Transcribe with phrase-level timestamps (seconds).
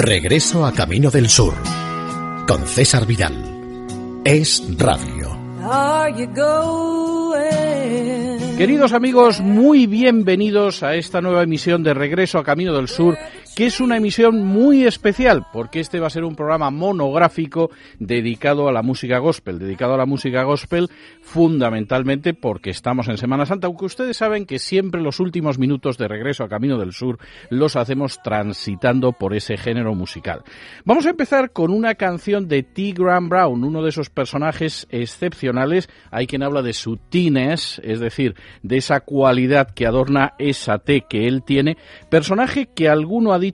[0.00, 1.54] Regreso a Camino del Sur
[2.46, 3.34] con César Vidal.
[4.24, 5.36] Es Radio.
[8.56, 13.18] Queridos amigos, muy bienvenidos a esta nueva emisión de Regreso a Camino del Sur
[13.58, 18.68] que es una emisión muy especial, porque este va a ser un programa monográfico dedicado
[18.68, 20.88] a la música gospel, dedicado a la música gospel
[21.22, 26.06] fundamentalmente porque estamos en Semana Santa, aunque ustedes saben que siempre los últimos minutos de
[26.06, 27.18] regreso a Camino del Sur
[27.50, 30.44] los hacemos transitando por ese género musical.
[30.84, 32.92] Vamos a empezar con una canción de T.
[32.92, 35.88] Graham Brown, uno de esos personajes excepcionales.
[36.12, 41.06] Hay quien habla de su tines, es decir, de esa cualidad que adorna esa T
[41.10, 41.76] que él tiene,
[42.08, 43.47] personaje que alguno ha dicho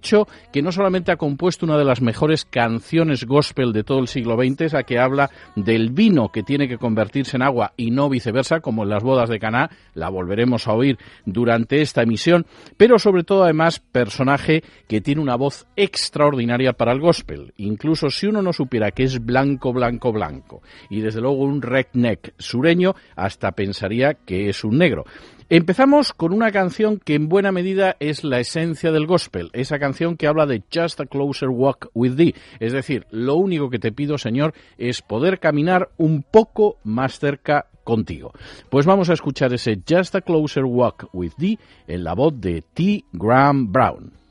[0.53, 4.37] que no solamente ha compuesto una de las mejores canciones gospel de todo el siglo
[4.37, 8.61] XX, esa que habla del vino que tiene que convertirse en agua y no viceversa,
[8.61, 13.25] como en las bodas de Caná, la volveremos a oír durante esta emisión, pero sobre
[13.25, 18.53] todo además personaje que tiene una voz extraordinaria para el gospel, incluso si uno no
[18.53, 24.49] supiera que es blanco, blanco, blanco, y desde luego un redneck sureño, hasta pensaría que
[24.49, 25.05] es un negro.
[25.51, 30.17] Empezamos con una canción que en buena medida es la esencia del gospel, esa canción
[30.17, 33.93] que habla de Just a Closer Walk with Thee, es decir, lo único que te
[33.93, 38.33] pido, Señor, es poder caminar un poco más cerca contigo.
[38.71, 42.63] Pues vamos a escuchar ese Just a Closer Walk with Thee en la voz de
[42.63, 43.05] T.
[43.13, 44.24] Graham Brown.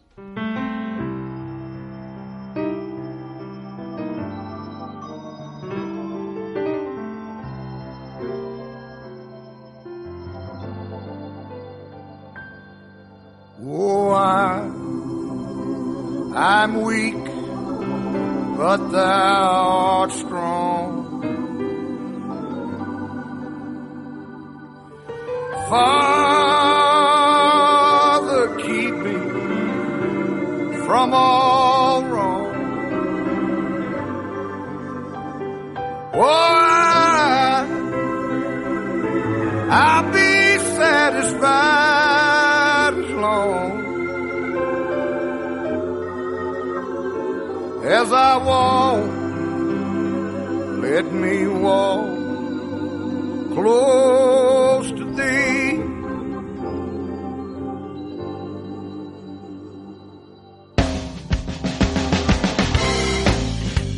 [16.45, 17.23] I'm weak,
[18.57, 19.69] but thou
[20.01, 20.91] art strong.
[25.69, 26.43] Father,
[28.57, 29.19] keep me
[30.85, 32.51] from all wrong.
[36.13, 36.62] Oh,
[48.13, 49.11] I walk.
[50.83, 52.05] Let me walk
[53.53, 55.81] close to thee.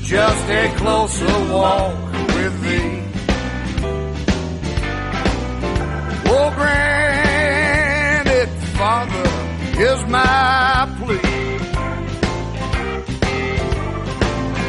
[0.04, 2.05] Just a closer walk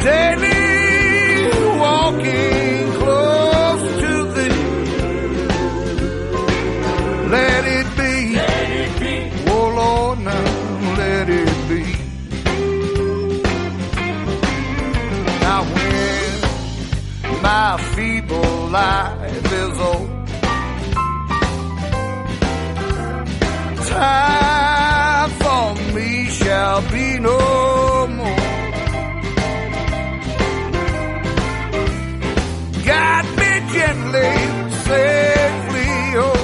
[0.06, 1.50] daily
[1.84, 4.62] walking close to thee.
[7.36, 8.14] Let it be.
[8.36, 9.14] Let it be.
[9.50, 10.46] Oh Lord, now
[11.02, 11.82] let it be.
[15.44, 20.14] Now when my feeble life is over,
[23.90, 24.45] time
[34.88, 35.92] safely,
[36.26, 36.42] oh,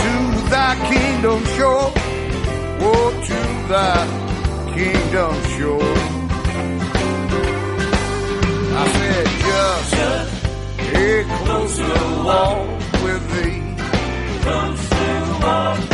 [0.00, 0.12] to
[0.50, 1.92] thy kingdom shore,
[2.88, 3.40] oh, to
[3.72, 3.96] thy
[4.74, 5.94] kingdom shore.
[8.72, 10.34] I said, just, just
[10.94, 12.68] a closer walk
[13.04, 13.62] with thee.
[14.42, 15.89] Closer walk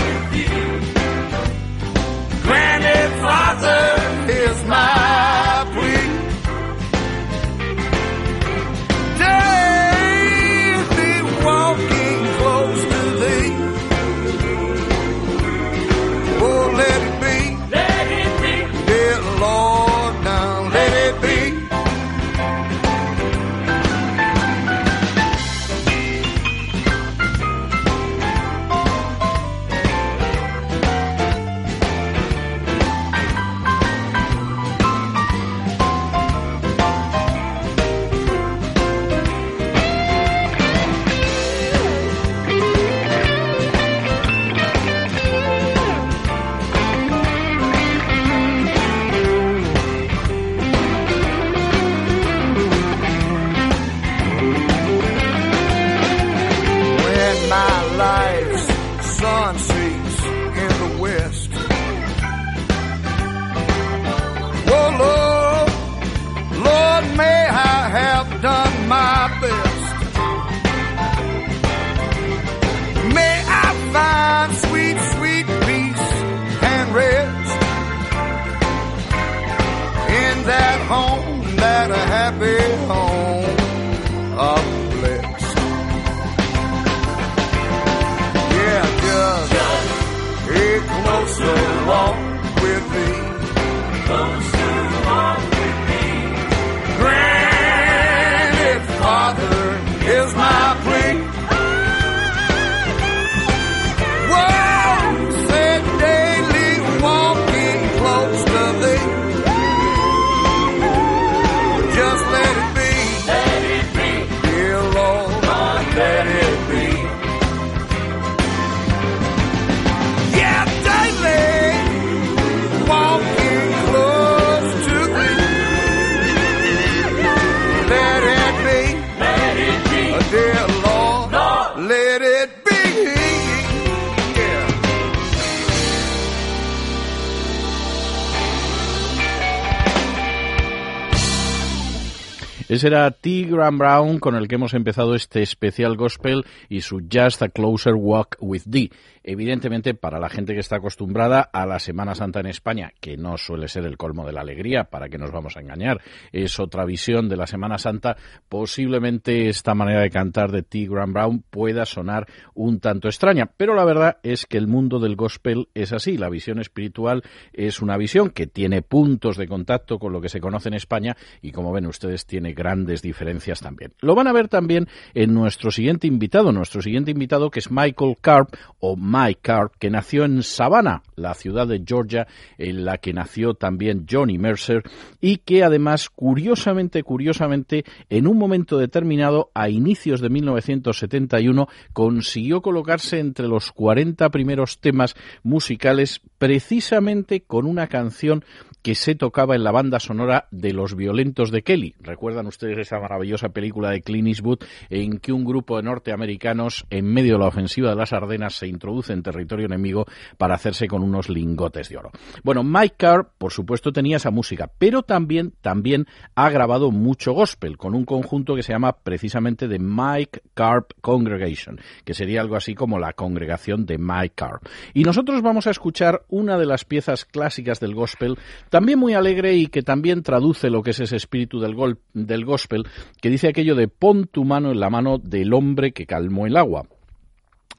[142.76, 143.46] Ese era T.
[143.48, 147.94] Graham Brown con el que hemos empezado este especial gospel y su Just a Closer
[147.94, 148.90] Walk with Thee.
[149.28, 153.36] Evidentemente, para la gente que está acostumbrada a la Semana Santa en España, que no
[153.36, 156.00] suele ser el colmo de la alegría, para que nos vamos a engañar,
[156.30, 158.16] es otra visión de la Semana Santa,
[158.48, 160.86] posiblemente esta manera de cantar de T.
[160.86, 163.50] Graham Brown pueda sonar un tanto extraña.
[163.56, 166.16] Pero la verdad es que el mundo del gospel es así.
[166.16, 170.40] La visión espiritual es una visión que tiene puntos de contacto con lo que se
[170.40, 173.92] conoce en España y, como ven ustedes, tiene grandes diferencias también.
[174.00, 178.18] Lo van a ver también en nuestro siguiente invitado, nuestro siguiente invitado que es Michael
[178.20, 182.26] Carp o Mike Carp, que nació en Savannah, la ciudad de Georgia,
[182.58, 184.82] en la que nació también Johnny Mercer
[185.22, 193.18] y que además, curiosamente, curiosamente, en un momento determinado, a inicios de 1971, consiguió colocarse
[193.18, 198.44] entre los 40 primeros temas musicales precisamente con una canción
[198.86, 201.96] que se tocaba en la banda sonora de Los Violentos de Kelly.
[201.98, 204.60] ¿Recuerdan ustedes esa maravillosa película de Clint Eastwood
[204.90, 208.68] en que un grupo de norteamericanos en medio de la ofensiva de las Ardenas se
[208.68, 210.06] introduce en territorio enemigo
[210.38, 212.12] para hacerse con unos lingotes de oro?
[212.44, 216.06] Bueno, Mike Carr, por supuesto, tenía esa música, pero también, también
[216.36, 221.80] ha grabado mucho gospel con un conjunto que se llama precisamente The Mike Carp Congregation,
[222.04, 224.60] que sería algo así como la congregación de Mike Carr.
[224.94, 228.38] Y nosotros vamos a escuchar una de las piezas clásicas del gospel,
[228.76, 232.44] también muy alegre y que también traduce lo que es ese espíritu del, gol, del
[232.44, 232.84] gospel,
[233.22, 236.58] que dice aquello de pon tu mano en la mano del hombre que calmó el
[236.58, 236.82] agua.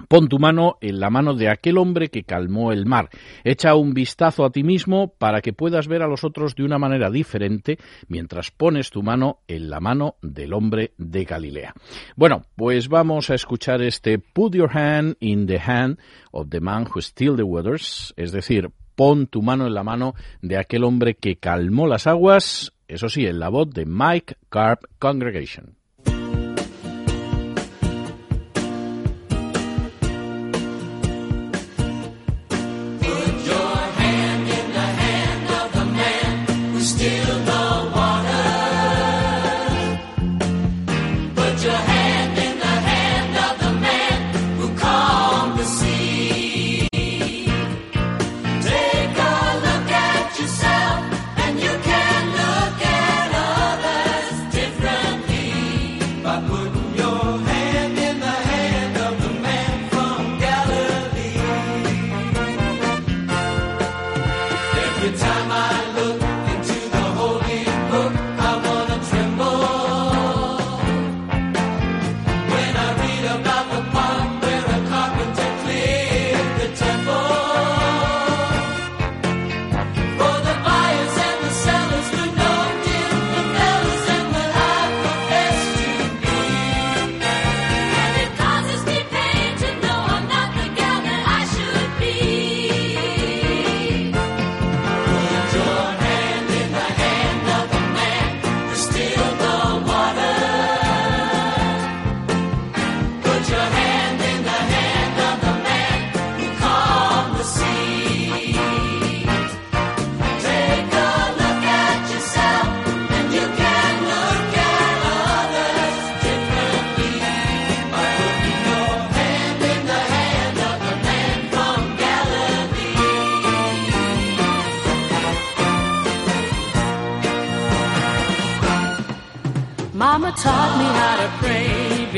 [0.07, 3.09] Pon tu mano en la mano de aquel hombre que calmó el mar.
[3.43, 6.79] Echa un vistazo a ti mismo para que puedas ver a los otros de una
[6.79, 7.77] manera diferente
[8.07, 11.75] mientras pones tu mano en la mano del hombre de Galilea.
[12.15, 15.99] Bueno, pues vamos a escuchar este Put your hand in the hand
[16.31, 20.15] of the man who still the waters, es decir, pon tu mano en la mano
[20.41, 24.85] de aquel hombre que calmó las aguas, eso sí, en la voz de Mike Carp
[24.97, 25.77] Congregation.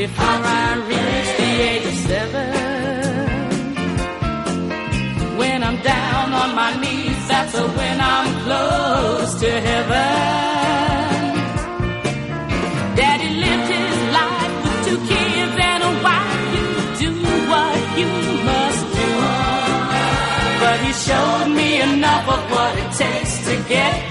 [0.00, 2.48] Before I reach the age of seven.
[5.40, 11.26] When I'm down on my knees, that's when I'm close to heaven.
[12.98, 16.44] Daddy lived his life with two kids and a wife.
[16.56, 16.66] You
[17.04, 17.12] do
[17.52, 18.10] what you
[18.48, 19.10] must do.
[20.62, 24.09] But he showed me enough of what it takes to get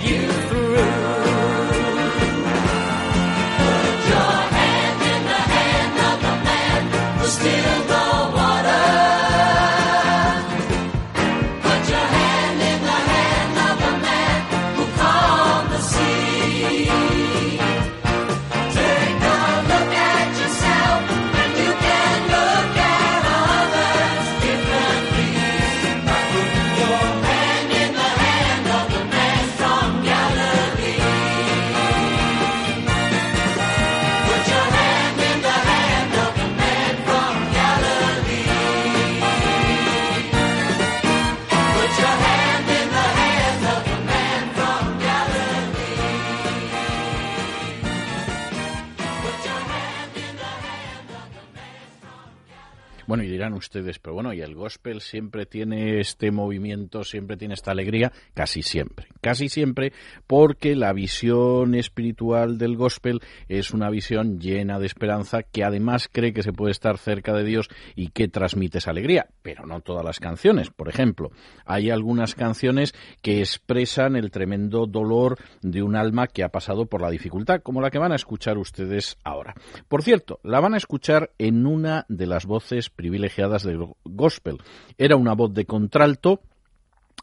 [53.10, 57.56] Bueno, y dirán ustedes, pero bueno, y el gospel siempre tiene este movimiento, siempre tiene
[57.56, 59.94] esta alegría, casi siempre, casi siempre,
[60.28, 66.34] porque la visión espiritual del gospel es una visión llena de esperanza que además cree
[66.34, 70.06] que se puede estar cerca de Dios y que transmite esa alegría, pero no todas
[70.06, 70.70] las canciones.
[70.70, 71.32] Por ejemplo,
[71.66, 77.02] hay algunas canciones que expresan el tremendo dolor de un alma que ha pasado por
[77.02, 79.56] la dificultad, como la que van a escuchar ustedes ahora.
[79.88, 84.58] Por cierto, la van a escuchar en una de las voces privilegiadas del gospel.
[84.98, 86.42] Era una voz de contralto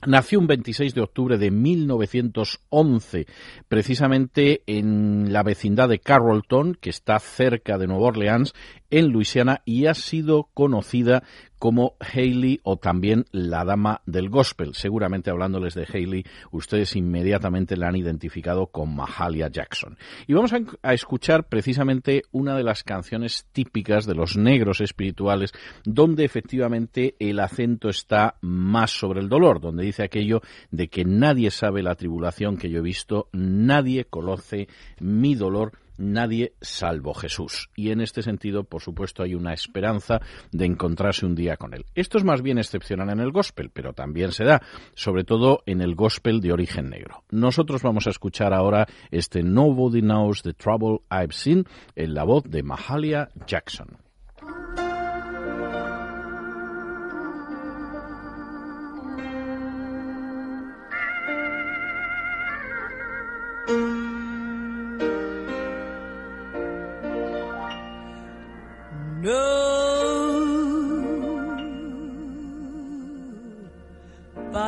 [0.05, 3.27] Nació un 26 de octubre de 1911,
[3.67, 8.53] precisamente en la vecindad de Carrollton, que está cerca de Nueva Orleans,
[8.91, 11.23] en Luisiana, y ha sido conocida
[11.59, 14.75] como Haley o también la dama del gospel.
[14.75, 19.97] Seguramente hablándoles de Haley, ustedes inmediatamente la han identificado con Mahalia Jackson.
[20.27, 25.53] Y vamos a, a, escuchar precisamente una de las canciones típicas de los negros espirituales,
[25.85, 31.51] donde efectivamente el acento está más sobre el dolor, donde dice aquello de que nadie
[31.51, 34.69] sabe la tribulación que yo he visto, nadie conoce
[35.01, 37.71] mi dolor nadie salvo Jesús.
[37.75, 40.21] Y en este sentido, por supuesto, hay una esperanza
[40.53, 41.85] de encontrarse un día con Él.
[41.95, 44.63] Esto es más bien excepcional en el gospel, pero también se da,
[44.95, 47.25] sobre todo en el gospel de origen negro.
[47.31, 52.45] Nosotros vamos a escuchar ahora este Nobody Knows the Trouble I've Seen en la voz
[52.45, 53.99] de Mahalia Jackson.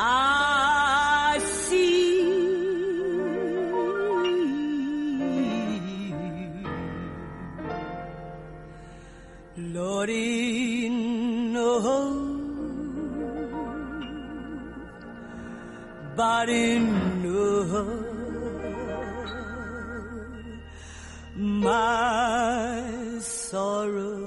[0.00, 2.14] I see.
[9.58, 12.24] Lordy knows.
[16.16, 16.93] Body knows
[21.74, 24.23] my sorrow.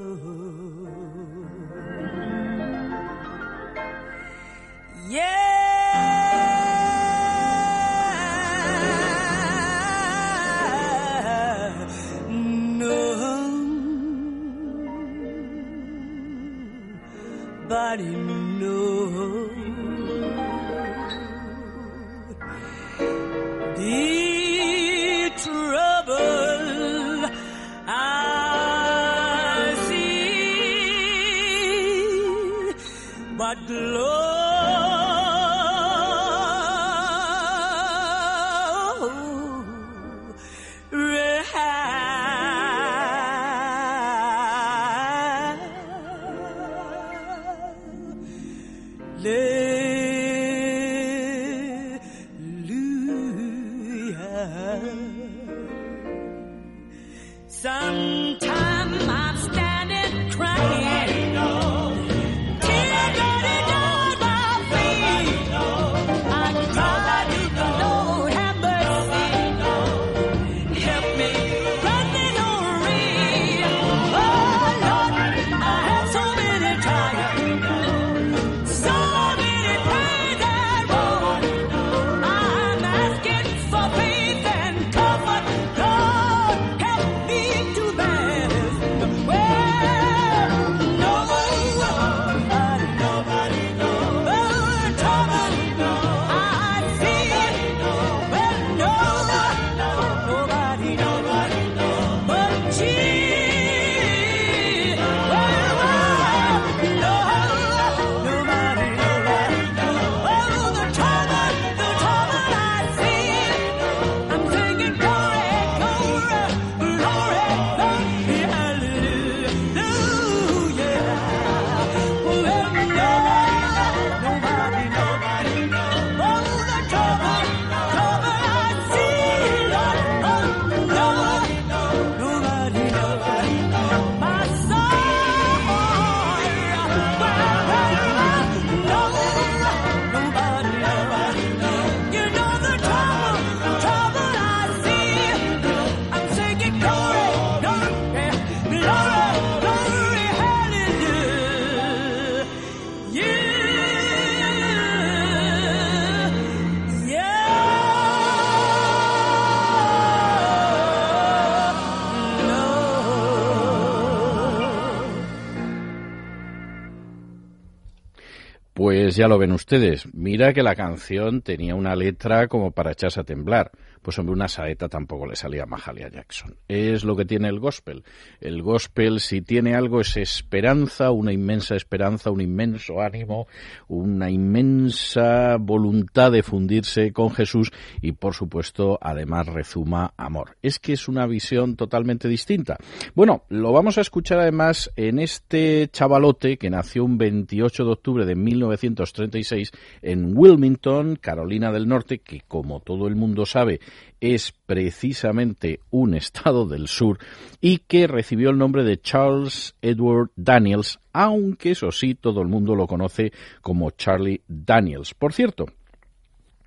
[169.18, 170.08] Ya lo ven ustedes.
[170.14, 173.72] Mira que la canción tenía una letra como para echarse a temblar.
[174.08, 176.56] Pues hombre, una saeta tampoco le salía a Mahalia Jackson.
[176.70, 178.06] Es lo que tiene el gospel.
[178.40, 183.48] El gospel, si tiene algo, es esperanza, una inmensa esperanza, un inmenso ánimo,
[183.90, 190.56] una inmensa voluntad de fundirse con Jesús y, por supuesto, además rezuma amor.
[190.62, 192.78] Es que es una visión totalmente distinta.
[193.14, 198.26] Bueno, lo vamos a escuchar además en este chavalote que nació un 28 de octubre
[198.26, 203.82] de 1936 en Wilmington, Carolina del Norte, que como todo el mundo sabe
[204.20, 207.20] es precisamente un estado del sur
[207.62, 212.76] y que recibió el nombre de Charles Edward Daniels, aunque eso sí, todo el mundo
[212.76, 213.32] lo conoce
[213.62, 215.14] como Charlie Daniels.
[215.14, 215.66] Por cierto,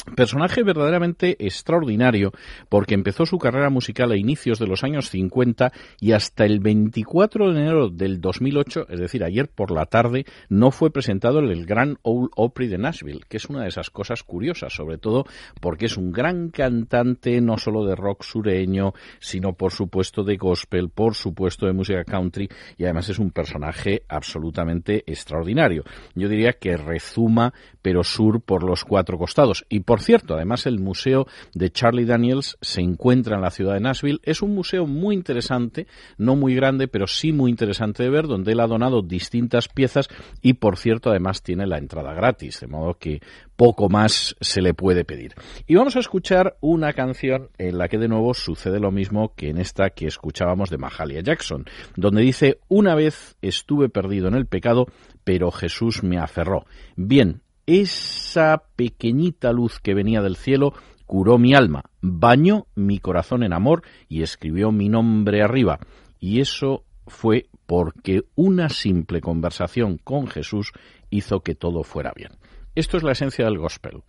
[0.05, 2.33] Personaje verdaderamente extraordinario
[2.69, 7.53] porque empezó su carrera musical a inicios de los años 50 y hasta el 24
[7.53, 11.67] de enero del 2008, es decir, ayer por la tarde, no fue presentado en el
[11.67, 15.25] Gran Ole Opry de Nashville, que es una de esas cosas curiosas, sobre todo
[15.61, 20.91] porque es un gran cantante no solo de rock sureño, sino por supuesto de gospel,
[20.91, 25.85] por supuesto de música country y además es un personaje absolutamente extraordinario.
[26.15, 30.79] Yo diría que rezuma pero sur por los cuatro costados y por cierto, además el
[30.79, 34.20] museo de Charlie Daniels se encuentra en la ciudad de Nashville.
[34.22, 38.53] Es un museo muy interesante, no muy grande, pero sí muy interesante de ver, donde
[38.53, 40.07] él ha donado distintas piezas
[40.42, 43.18] y, por cierto, además tiene la entrada gratis, de modo que
[43.57, 45.35] poco más se le puede pedir.
[45.66, 49.48] Y vamos a escuchar una canción en la que de nuevo sucede lo mismo que
[49.48, 51.64] en esta que escuchábamos de Mahalia Jackson,
[51.96, 54.87] donde dice, una vez estuve perdido en el pecado,
[55.24, 56.64] pero Jesús me aferró.
[56.94, 60.75] Bien, esa pequeñita luz que venía del cielo
[61.07, 65.81] curó mi alma, bañó mi corazón en amor y escribió mi nombre arriba.
[66.18, 70.73] Y eso fue porque una simple conversación con Jesús
[71.11, 72.33] hizo que todo fuera bien.
[72.75, 74.03] Esto es la esencia del gospel.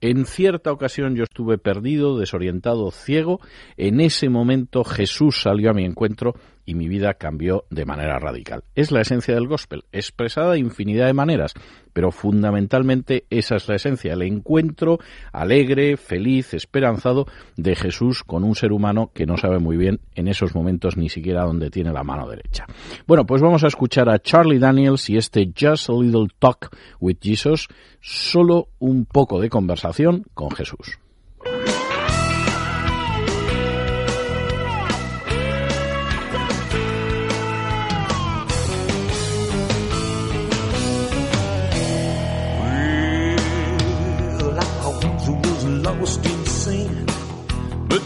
[0.00, 3.40] En cierta ocasión yo estuve perdido, desorientado, ciego.
[3.76, 6.34] En ese momento Jesús salió a mi encuentro
[6.66, 8.64] y mi vida cambió de manera radical.
[8.74, 11.54] Es la esencia del gospel, expresada de infinidad de maneras,
[11.92, 14.98] pero fundamentalmente esa es la esencia, el encuentro
[15.32, 17.26] alegre, feliz, esperanzado
[17.56, 21.08] de Jesús con un ser humano que no sabe muy bien en esos momentos ni
[21.08, 22.66] siquiera dónde tiene la mano derecha.
[23.06, 27.18] Bueno, pues vamos a escuchar a Charlie Daniels y este Just a Little Talk with
[27.22, 27.68] Jesus,
[28.00, 30.98] solo un poco de conversación con Jesús.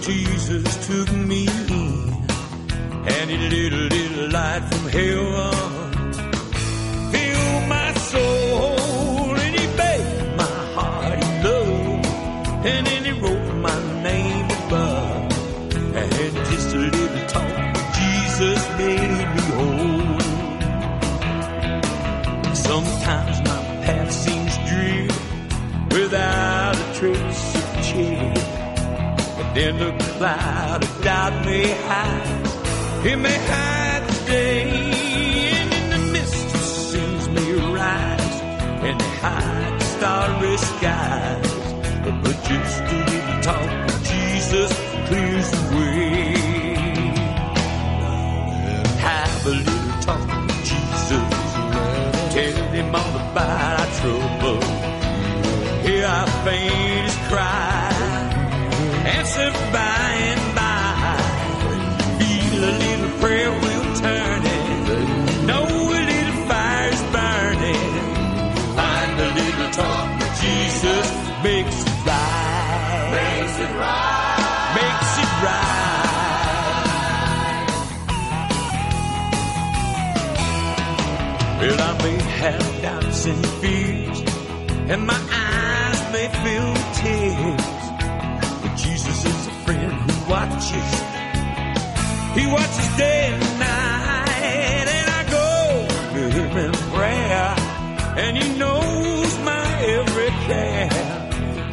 [0.02, 2.14] Jesus took me in,
[3.06, 6.12] and He lit a little light from heaven,
[7.12, 12.06] filled my soul, and He bathed my heart in love,
[12.64, 15.32] and then He wrote my name above,
[15.94, 20.20] and just a little talk, Jesus made me whole.
[22.54, 25.08] Sometimes my path seems drear
[25.90, 27.29] without a trace
[29.54, 32.46] then the cloud of doubt may hide,
[33.06, 34.62] it may hide the day,
[35.58, 38.36] and in the mist of sins may rise,
[38.86, 41.50] and they hide the starry skies.
[42.04, 44.70] But just a little talk with Jesus
[45.08, 46.34] clears the way.
[49.06, 51.30] Have a little talk with Jesus.
[52.34, 54.62] Tell him all about our trouble.
[55.86, 56.08] Here I
[56.44, 56.79] faintest
[84.90, 87.82] and my eyes may with tears.
[88.60, 90.90] But Jesus is a friend who watches.
[92.34, 95.48] He watches day and night, and I go
[96.14, 97.54] to him in prayer,
[98.18, 100.90] and he knows my every care.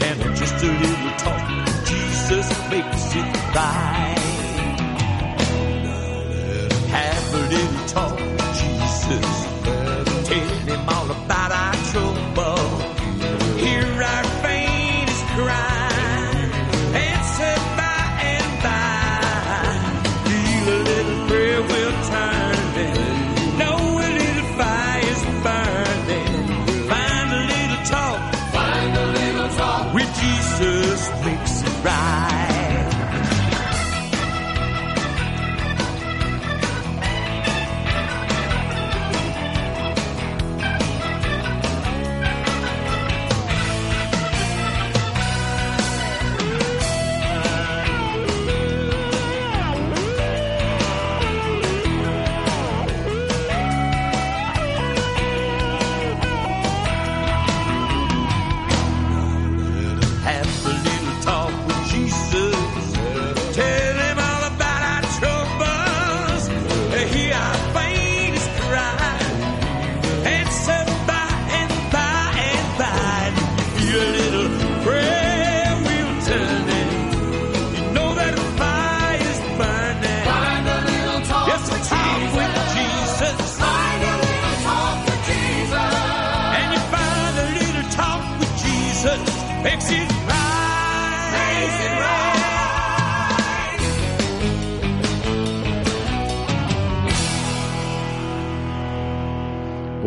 [0.08, 1.46] And just a little talk,
[1.86, 4.18] Jesus makes it right.
[6.94, 8.37] Have a little talk,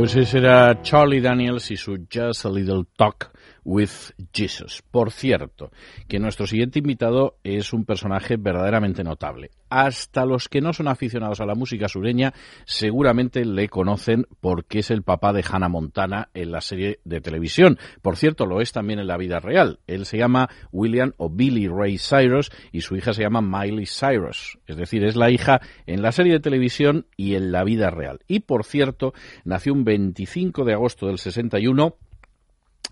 [0.01, 3.33] Pues ese era Charlie Daniels y su Just a Little Talk
[3.65, 3.91] with
[4.33, 4.83] Jesus.
[4.91, 5.71] Por cierto,
[6.09, 9.51] que nuestro siguiente invitado es un personaje verdaderamente notable.
[9.69, 14.91] Hasta los que no son aficionados a la música sureña seguramente le conocen porque es
[14.91, 17.79] el papá de Hannah Montana en la serie de televisión.
[18.03, 19.79] Por cierto, lo es también en la vida real.
[19.87, 24.59] Él se llama William o Billy Ray Cyrus y su hija se llama Miley Cyrus.
[24.67, 28.21] Es decir, es la hija en la serie de televisión y en la vida real.
[28.27, 29.13] Y por cierto,
[29.45, 31.97] nació un 25 de agosto del 61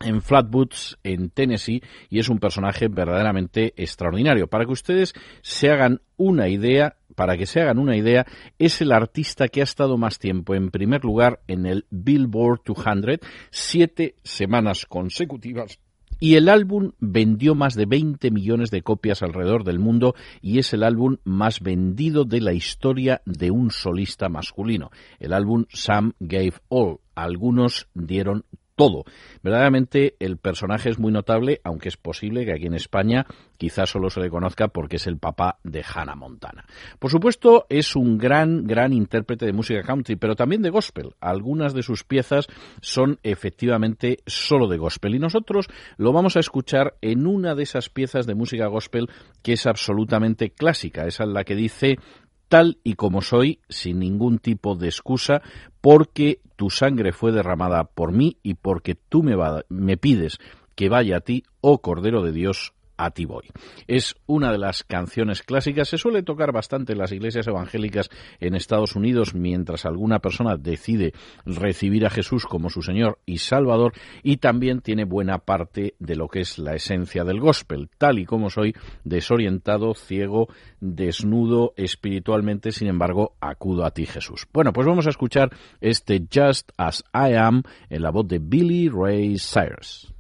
[0.05, 4.47] en Flatwoods, en Tennessee, y es un personaje verdaderamente extraordinario.
[4.47, 8.27] Para que ustedes se hagan una idea, para que se hagan una idea,
[8.59, 13.19] es el artista que ha estado más tiempo en primer lugar en el Billboard 200,
[13.51, 15.79] siete semanas consecutivas.
[16.21, 20.73] Y el álbum vendió más de 20 millones de copias alrededor del mundo y es
[20.73, 24.91] el álbum más vendido de la historia de un solista masculino.
[25.21, 26.99] El álbum Sam Gave All.
[27.15, 28.45] Algunos dieron
[28.79, 29.05] todo.
[29.43, 33.27] Verdaderamente el personaje es muy notable, aunque es posible que aquí en España
[33.59, 36.65] quizás solo se le conozca porque es el papá de Hannah Montana.
[36.99, 41.15] Por supuesto, es un gran, gran intérprete de música country, pero también de gospel.
[41.21, 42.47] Algunas de sus piezas
[42.81, 47.91] son efectivamente solo de gospel y nosotros lo vamos a escuchar en una de esas
[47.91, 49.11] piezas de música gospel
[49.43, 51.05] que es absolutamente clásica.
[51.07, 51.99] Esa es la que dice
[52.49, 55.43] tal y como soy, sin ningún tipo de excusa,
[55.81, 60.39] porque tu sangre fue derramada por mí y porque tú me, pides
[60.75, 63.49] que vaya a ti, oh Cordero de Dios, a ti voy.
[63.87, 68.55] Es una de las canciones clásicas, se suele tocar bastante en las iglesias evangélicas en
[68.55, 71.15] Estados Unidos mientras alguna persona decide
[71.47, 76.29] recibir a Jesús como su Señor y Salvador y también tiene buena parte de lo
[76.29, 80.49] que es la esencia del gospel, tal y como soy, desorientado, ciego,
[80.81, 84.47] desnudo espiritualmente, sin embargo, acudo a ti Jesús.
[84.53, 88.89] Bueno, pues vamos a escuchar este Just as I Am en la voz de Billy
[88.89, 90.18] Ray Cyrus.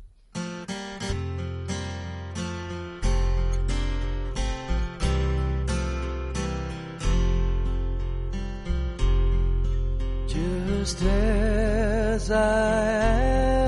[10.89, 13.68] Just as I am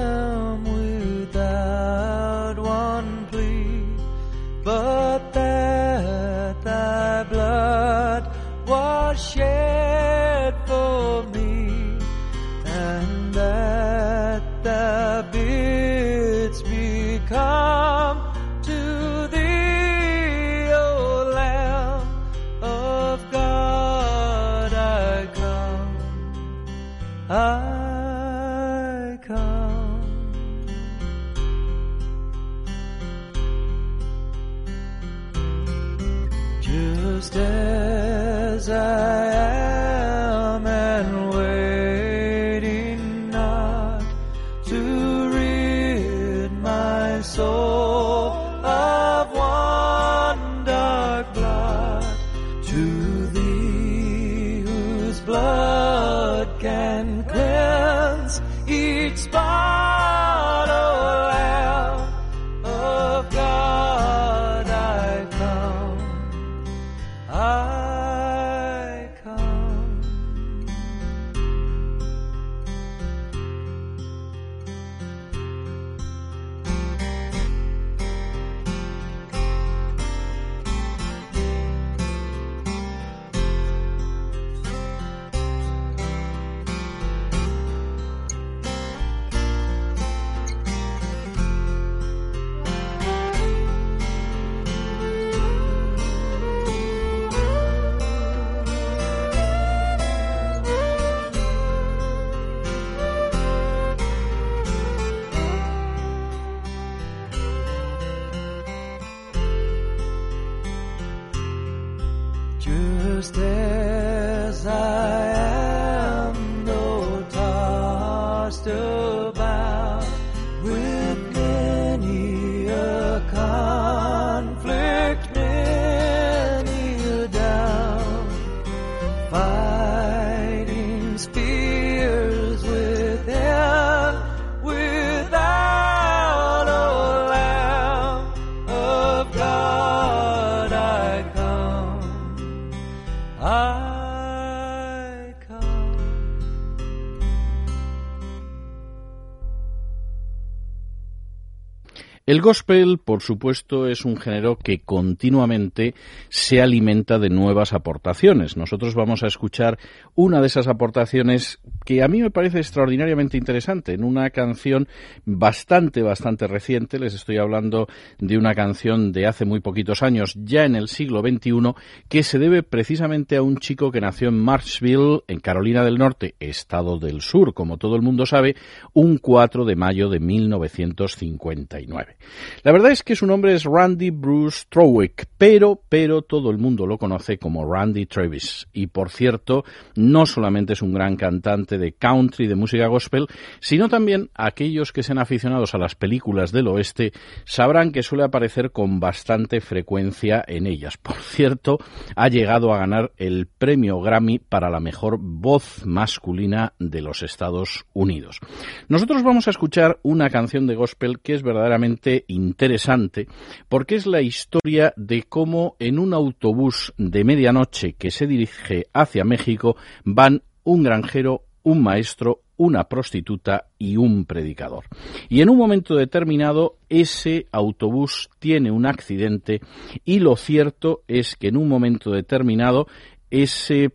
[152.30, 155.96] El gospel, por supuesto, es un género que continuamente
[156.28, 158.56] se alimenta de nuevas aportaciones.
[158.56, 159.80] Nosotros vamos a escuchar
[160.14, 164.86] una de esas aportaciones que a mí me parece extraordinariamente interesante en una canción
[165.24, 167.00] bastante, bastante reciente.
[167.00, 167.88] Les estoy hablando
[168.20, 171.74] de una canción de hace muy poquitos años, ya en el siglo XXI,
[172.08, 176.36] que se debe precisamente a un chico que nació en Marshville, en Carolina del Norte,
[176.38, 178.54] estado del sur, como todo el mundo sabe,
[178.92, 182.19] un 4 de mayo de 1959.
[182.62, 186.86] La verdad es que su nombre es Randy Bruce Trowick, pero, pero todo el mundo
[186.86, 188.68] lo conoce como Randy Travis.
[188.72, 189.64] Y por cierto,
[189.96, 193.26] no solamente es un gran cantante de country, de música gospel,
[193.60, 197.12] sino también aquellos que sean aficionados a las películas del oeste
[197.44, 200.96] sabrán que suele aparecer con bastante frecuencia en ellas.
[200.96, 201.78] Por cierto,
[202.16, 207.84] ha llegado a ganar el premio Grammy para la mejor voz masculina de los Estados
[207.92, 208.40] Unidos.
[208.88, 213.26] Nosotros vamos a escuchar una canción de gospel que es verdaderamente interesante
[213.68, 219.24] porque es la historia de cómo en un autobús de medianoche que se dirige hacia
[219.24, 224.84] México van un granjero, un maestro, una prostituta y un predicador.
[225.28, 229.60] Y en un momento determinado ese autobús tiene un accidente
[230.04, 232.86] y lo cierto es que en un momento determinado
[233.30, 233.90] ese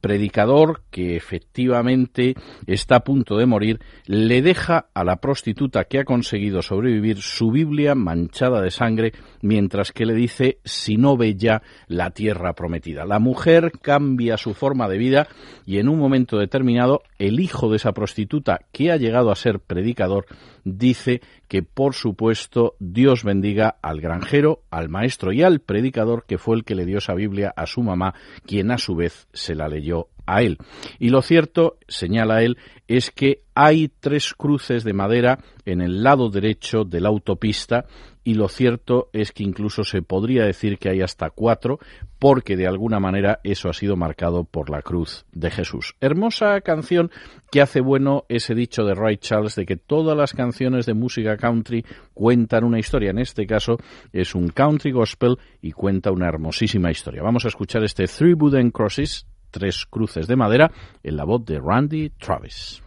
[0.00, 2.34] predicador que efectivamente
[2.66, 7.50] está a punto de morir le deja a la prostituta que ha conseguido sobrevivir su
[7.50, 9.12] Biblia manchada de sangre
[9.42, 13.04] mientras que le dice si no ve ya la tierra prometida.
[13.04, 15.28] La mujer cambia su forma de vida
[15.64, 19.60] y en un momento determinado el hijo de esa prostituta que ha llegado a ser
[19.60, 20.26] predicador
[20.66, 26.56] dice que por supuesto Dios bendiga al granjero, al maestro y al predicador que fue
[26.56, 29.68] el que le dio esa Biblia a su mamá, quien a su vez se la
[29.68, 30.58] leyó a él.
[30.98, 32.58] Y lo cierto, señala él,
[32.88, 37.86] es que hay tres cruces de madera en el lado derecho de la autopista
[38.26, 41.78] y lo cierto es que incluso se podría decir que hay hasta cuatro
[42.18, 45.94] porque de alguna manera eso ha sido marcado por la cruz de Jesús.
[46.00, 47.10] Hermosa canción
[47.52, 51.36] que hace bueno ese dicho de Ray Charles de que todas las canciones de música
[51.36, 51.84] country
[52.14, 53.10] cuentan una historia.
[53.10, 53.78] En este caso
[54.12, 57.22] es un country gospel y cuenta una hermosísima historia.
[57.22, 60.70] Vamos a escuchar este Three Wooden Crosses tres cruces de madera
[61.02, 62.82] en la voz de Randy Travis.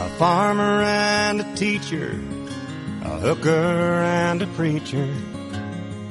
[0.00, 2.18] A farmer and a teacher,
[3.04, 5.08] a hooker and a preacher,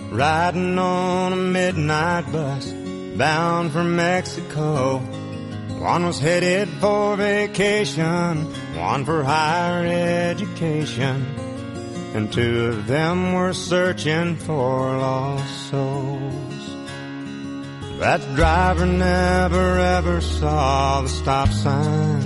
[0.10, 2.74] riding on a midnight bus
[3.18, 5.00] bound for Mexico.
[5.80, 9.86] One was headed for vacation, one for higher
[10.32, 11.26] education,
[12.14, 16.44] and two of them were searching for lost souls.
[18.00, 22.22] That driver never ever saw the stop sign.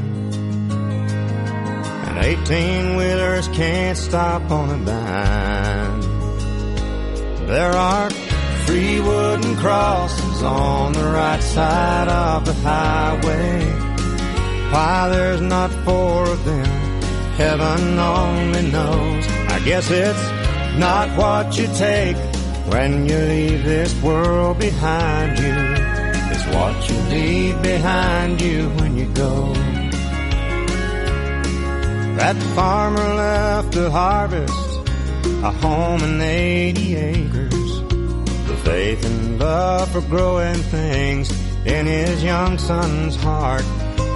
[2.07, 6.01] And 18 wheelers can't stop on a dime.
[7.45, 8.09] There are
[8.65, 13.76] three wooden crosses on the right side of the highway.
[14.71, 16.65] Why there's not four of them,
[17.37, 19.25] heaven only knows.
[19.49, 22.17] I guess it's not what you take
[22.71, 25.55] when you leave this world behind you.
[26.31, 29.53] It's what you leave behind you when you go.
[32.17, 34.67] That farmer left to harvest
[35.43, 37.81] a home and 80 acres.
[38.47, 41.31] The faith and love for growing things
[41.65, 43.63] in his young son's heart.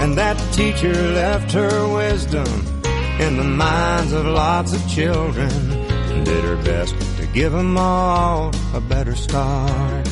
[0.01, 2.47] And that teacher left her wisdom
[3.19, 8.51] in the minds of lots of children and did her best to give them all
[8.73, 10.07] a better start.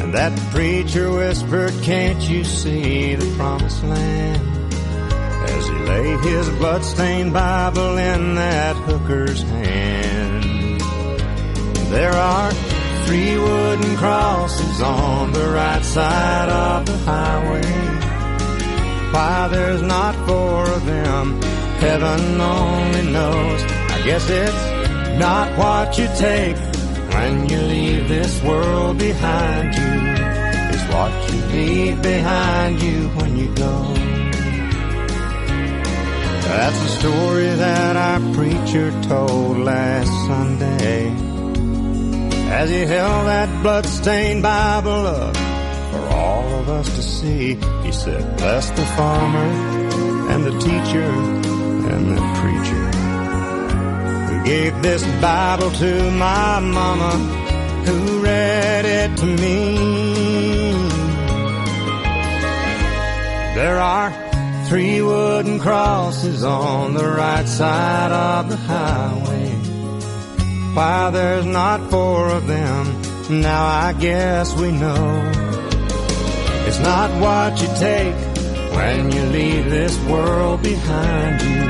[0.00, 4.72] And that preacher whispered, Can't you see the promised land?
[5.50, 10.80] As he laid his bloodstained Bible in that hooker's hand.
[11.90, 12.50] There are
[13.06, 17.62] three wooden crosses on the right side of the highway.
[19.12, 21.40] Why there's not four of them,
[21.78, 23.62] heaven only knows.
[23.96, 26.56] I guess it's not what you take
[27.14, 29.94] when you leave this world behind you.
[30.74, 33.94] It's what you leave behind you when you go.
[36.48, 41.33] That's the story that our preacher told last Sunday
[42.54, 45.36] as he held that blood-stained Bible up
[45.90, 47.54] for all of us to see.
[47.82, 49.48] He said, bless the farmer
[50.30, 51.10] and the teacher
[51.92, 52.84] and the preacher
[54.28, 57.12] who gave this Bible to my mama
[57.86, 59.58] who read it to me.
[63.56, 64.10] There are
[64.68, 69.43] three wooden crosses on the right side of the highway
[70.74, 73.00] why there's not four of them,
[73.42, 75.32] now I guess we know.
[76.66, 78.14] It's not what you take
[78.74, 81.62] when you leave this world behind you.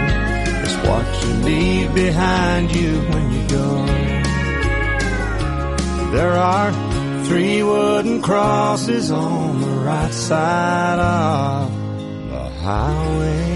[0.64, 3.86] It's what you leave behind you when you go.
[6.16, 6.72] There are
[7.26, 11.70] three wooden crosses on the right side of
[12.30, 13.53] the highway.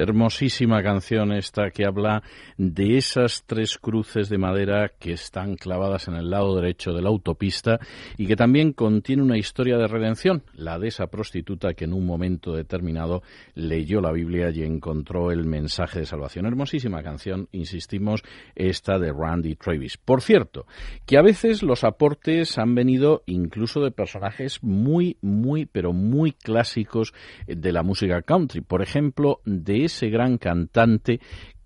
[0.00, 2.22] Hermosísima canción esta que habla
[2.60, 7.08] de esas tres cruces de madera que están clavadas en el lado derecho de la
[7.08, 7.80] autopista
[8.18, 12.04] y que también contiene una historia de redención, la de esa prostituta que en un
[12.04, 13.22] momento determinado
[13.54, 16.44] leyó la Biblia y encontró el mensaje de salvación.
[16.44, 18.22] Hermosísima canción, insistimos,
[18.54, 19.96] esta de Randy Travis.
[19.96, 20.66] Por cierto,
[21.06, 27.14] que a veces los aportes han venido incluso de personajes muy, muy, pero muy clásicos
[27.46, 28.60] de la música country.
[28.60, 31.20] Por ejemplo, de ese gran cantante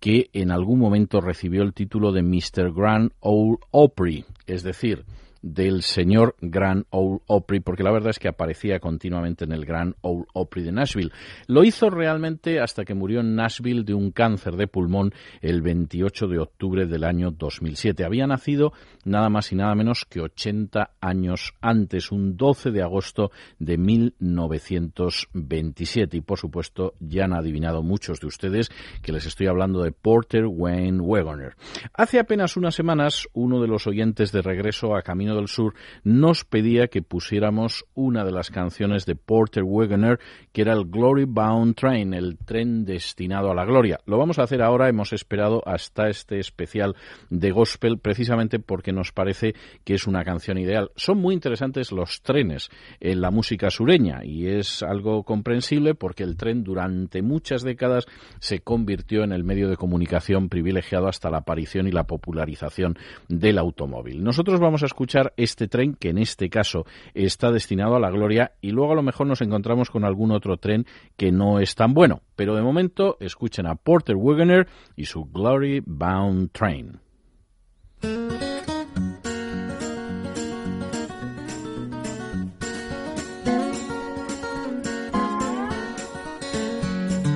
[0.04, 2.74] que en algún momento recibió el título de Mr.
[2.74, 5.06] Grand Ole Opry, es decir,
[5.44, 9.94] del señor Grand Ole Opry, porque la verdad es que aparecía continuamente en el Grand
[10.00, 11.12] Ole Opry de Nashville.
[11.46, 16.28] Lo hizo realmente hasta que murió en Nashville de un cáncer de pulmón el 28
[16.28, 18.06] de octubre del año 2007.
[18.06, 18.72] Había nacido
[19.04, 26.16] nada más y nada menos que 80 años antes, un 12 de agosto de 1927.
[26.16, 28.70] Y por supuesto, ya han adivinado muchos de ustedes
[29.02, 31.54] que les estoy hablando de Porter Wayne Wagoner.
[31.92, 36.44] Hace apenas unas semanas, uno de los oyentes de regreso a Camino del Sur nos
[36.44, 40.18] pedía que pusiéramos una de las canciones de Porter Wagoner,
[40.52, 44.00] que era el Glory Bound Train, el tren destinado a la gloria.
[44.06, 46.94] Lo vamos a hacer ahora, hemos esperado hasta este especial
[47.30, 49.54] de gospel, precisamente porque nos parece
[49.84, 50.90] que es una canción ideal.
[50.96, 52.70] Son muy interesantes los trenes
[53.00, 58.06] en la música sureña y es algo comprensible porque el tren durante muchas décadas
[58.38, 62.96] se convirtió en el medio de comunicación privilegiado hasta la aparición y la popularización
[63.28, 64.22] del automóvil.
[64.22, 68.52] Nosotros vamos a escuchar este tren que en este caso está destinado a la gloria
[68.60, 71.94] y luego a lo mejor nos encontramos con algún otro tren que no es tan
[71.94, 72.22] bueno.
[72.36, 77.00] Pero de momento escuchen a Porter Wagoner y su Glory Bound Train.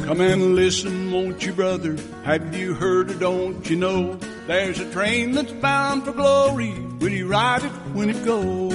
[0.08, 1.94] Come and listen, won't you, brother?
[2.24, 4.14] Have you heard or don't you know?
[4.46, 6.72] There's a train that's bound for glory.
[6.98, 8.72] Will you ride it when it goes?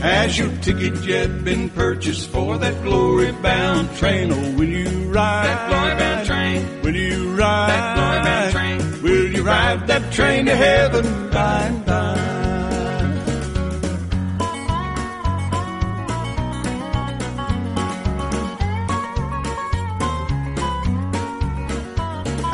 [0.00, 4.32] Has your ticket yet been purchased for that glory bound train?
[4.32, 6.82] Oh, will you ride That glory-bound train.
[6.82, 9.02] Will you ride That glory-bound train.
[9.02, 12.37] Will you ride that train to heaven by and by?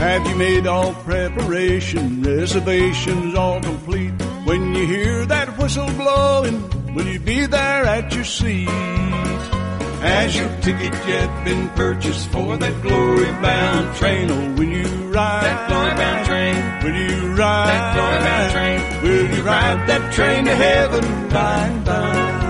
[0.05, 4.12] Have you made all preparation, reservations all complete?
[4.44, 8.68] When you hear that whistle blowing, will you be there at your seat?
[8.68, 14.30] Has your ticket yet been purchased for that glory bound train?
[14.30, 16.55] Oh, or will you ride That glory-bound train.
[16.84, 19.02] Will you ride That glory-bound train.
[19.05, 22.43] Will you ride that train to heaven by and by?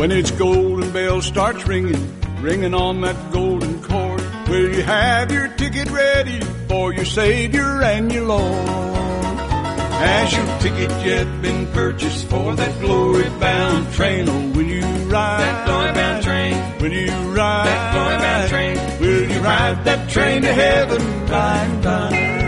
[0.00, 2.00] When its golden bell starts ringing,
[2.40, 8.10] ringing on that golden cord, will you have your ticket ready for your Savior and
[8.10, 8.66] your Lord?
[10.00, 14.26] Has your ticket yet been purchased for that glory-bound train?
[14.26, 16.78] Oh, or will you ride That glory-bound train.
[16.80, 19.00] Will you ride That glory-bound train.
[19.02, 22.39] Will you ride that train to heaven by and by?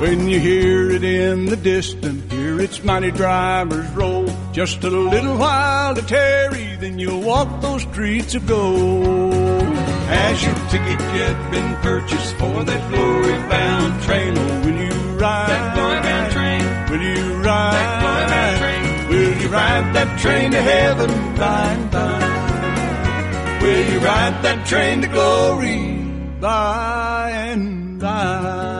[0.00, 4.26] When you hear it in the distance, hear its mighty drivers roll.
[4.50, 9.34] Just a little while to tarry, then you'll walk those streets of gold.
[9.34, 14.38] Has your ticket yet been purchased for that glory-bound train?
[14.38, 16.62] Or will you ride That glory-bound train.
[16.90, 19.08] Will you ride That glory-bound train.
[19.10, 23.60] Will you ride that train to heaven by and by?
[23.62, 25.98] Will you ride that train to glory
[26.40, 28.79] by and by?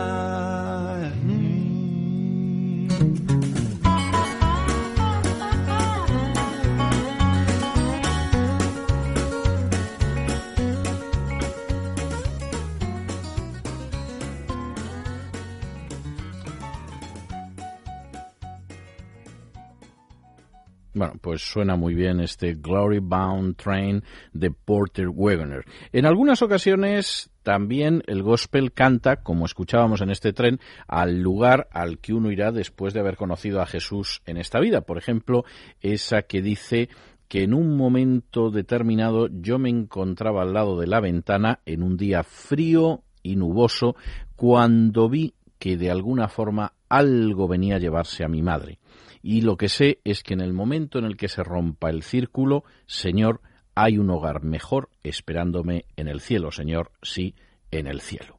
[20.92, 25.64] Bueno, pues suena muy bien este Glory Bound Train de Porter Wagoner.
[25.92, 31.98] En algunas ocasiones también el gospel canta, como escuchábamos en este tren, al lugar al
[31.98, 34.80] que uno irá después de haber conocido a Jesús en esta vida.
[34.80, 35.44] Por ejemplo,
[35.80, 36.88] esa que dice
[37.28, 41.96] que en un momento determinado yo me encontraba al lado de la ventana en un
[41.96, 43.94] día frío y nuboso
[44.34, 48.79] cuando vi que de alguna forma algo venía a llevarse a mi madre.
[49.22, 52.02] Y lo que sé es que en el momento en el que se rompa el
[52.02, 53.40] círculo, Señor,
[53.74, 57.34] hay un hogar mejor esperándome en el cielo, Señor, sí,
[57.70, 58.36] en el cielo.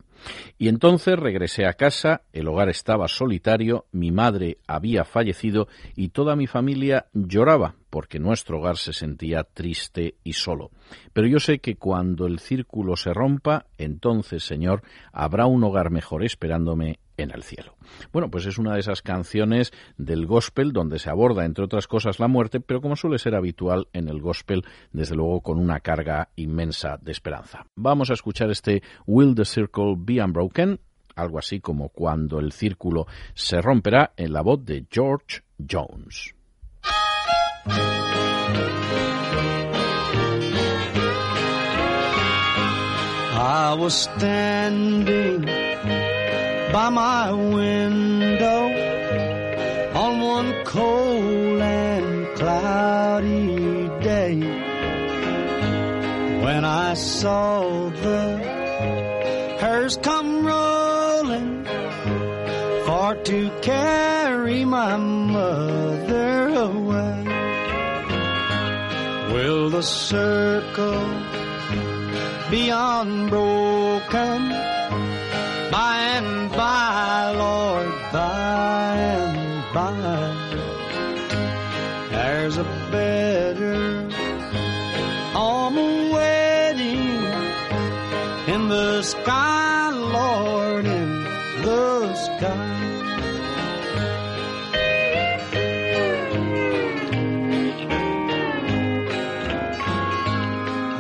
[0.58, 6.36] Y entonces regresé a casa, el hogar estaba solitario, mi madre había fallecido y toda
[6.36, 10.72] mi familia lloraba porque nuestro hogar se sentía triste y solo.
[11.14, 16.24] Pero yo sé que cuando el círculo se rompa, entonces, Señor, habrá un hogar mejor
[16.24, 17.76] esperándome en el cielo.
[18.12, 22.20] Bueno, pues es una de esas canciones del gospel donde se aborda, entre otras cosas,
[22.20, 26.30] la muerte, pero como suele ser habitual en el gospel, desde luego con una carga
[26.36, 27.66] inmensa de esperanza.
[27.76, 30.80] Vamos a escuchar este Will the Circle Be Unbroken,
[31.16, 36.36] algo así como cuando el círculo se romperá en la voz de George Jones.
[46.72, 48.62] By my window
[49.94, 54.36] on one cold and cloudy day
[56.42, 58.38] when I saw the
[59.60, 61.66] hearse come rolling
[62.86, 67.24] for to carry my mother away.
[69.34, 71.06] Will the circle
[72.50, 74.52] be unbroken
[75.72, 79.92] by and by, Lord, by and by.
[82.10, 84.10] There's a better
[85.32, 87.08] home waiting
[88.54, 91.24] in the sky, Lord, in
[91.64, 92.78] the sky.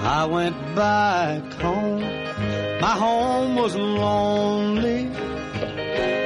[0.03, 1.80] I went back home.
[2.81, 5.05] My home was lonely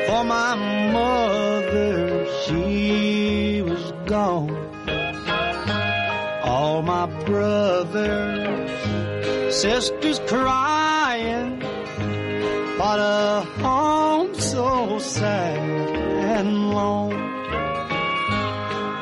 [0.07, 0.55] for my
[0.93, 2.25] mother.
[2.43, 4.55] She was gone.
[6.43, 8.71] All my brothers,
[9.53, 11.59] sisters crying.
[12.77, 15.59] but a home so sad
[16.37, 17.13] and lone.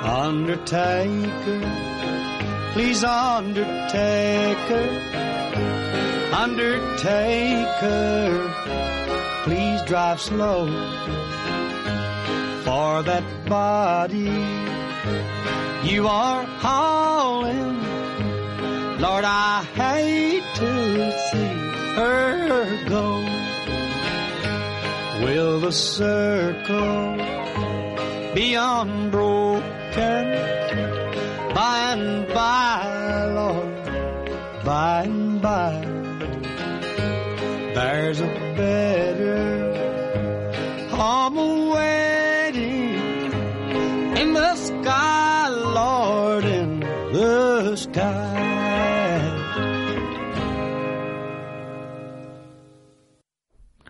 [0.03, 1.61] Undertaker,
[2.73, 4.85] please undertaker,
[6.33, 7.93] undertaker,
[9.43, 10.65] please drive slow
[12.63, 14.31] for that body
[15.83, 17.77] you are hauling.
[18.99, 21.53] Lord, I hate to see
[21.97, 23.21] her go.
[25.23, 27.17] Will the circle
[28.33, 30.25] be unbroken
[31.53, 33.85] by and by, Lord,
[34.63, 35.92] by and by?
[37.73, 39.33] There's a better
[44.55, 46.45] sky, Lord,
[47.13, 48.53] the sky.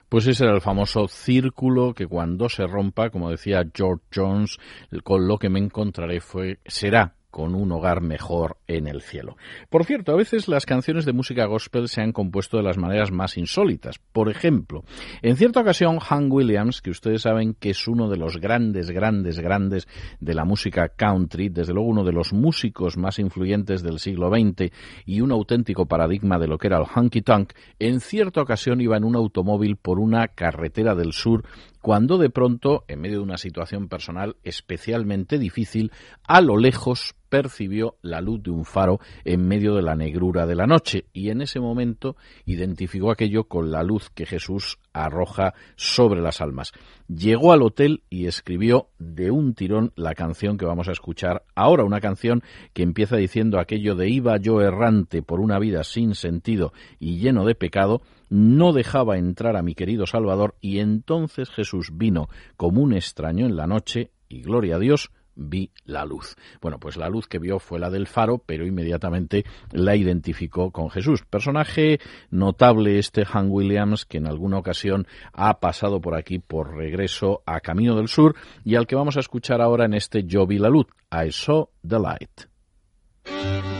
[0.09, 4.59] Pues ese era el famoso círculo que cuando se rompa, como decía George Jones,
[5.03, 9.37] con lo que me encontraré fue será con un hogar mejor en el cielo.
[9.71, 13.11] Por cierto, a veces las canciones de música gospel se han compuesto de las maneras
[13.11, 13.97] más insólitas.
[13.97, 14.83] Por ejemplo,
[15.23, 19.39] en cierta ocasión, Han Williams, que ustedes saben que es uno de los grandes, grandes,
[19.39, 19.87] grandes
[20.19, 24.71] de la música country, desde luego uno de los músicos más influyentes del siglo XX
[25.07, 28.95] y un auténtico paradigma de lo que era el honky tonk, en cierta ocasión iba
[28.95, 31.45] en un automóvil por una carretera del sur
[31.83, 35.91] cuando de pronto, en medio de una situación personal especialmente difícil,
[36.25, 40.55] a lo lejos percibió la luz de un faro en medio de la negrura de
[40.55, 42.15] la noche y en ese momento
[42.45, 46.71] identificó aquello con la luz que Jesús arroja sobre las almas.
[47.07, 51.83] Llegó al hotel y escribió de un tirón la canción que vamos a escuchar ahora,
[51.83, 56.71] una canción que empieza diciendo aquello de iba yo errante por una vida sin sentido
[56.99, 58.03] y lleno de pecado,
[58.33, 63.55] no dejaba entrar a mi querido Salvador y entonces Jesús vino como un extraño en
[63.55, 66.35] la noche y gloria a Dios vi la luz.
[66.59, 70.89] Bueno, pues la luz que vio fue la del faro, pero inmediatamente la identificó con
[70.89, 71.23] Jesús.
[71.29, 71.99] Personaje
[72.31, 77.59] notable este Han Williams, que en alguna ocasión ha pasado por aquí por regreso a
[77.59, 80.69] Camino del Sur y al que vamos a escuchar ahora en este Yo vi la
[80.69, 83.72] luz, I saw the light.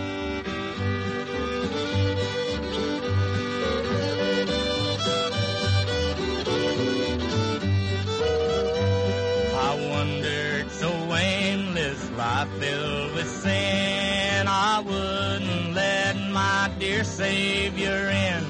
[17.34, 18.46] Savior in.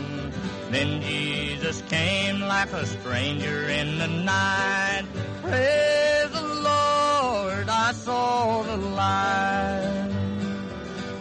[0.69, 5.05] Then Jesus came like a stranger in the night.
[5.41, 10.09] Praise the Lord, I saw the light.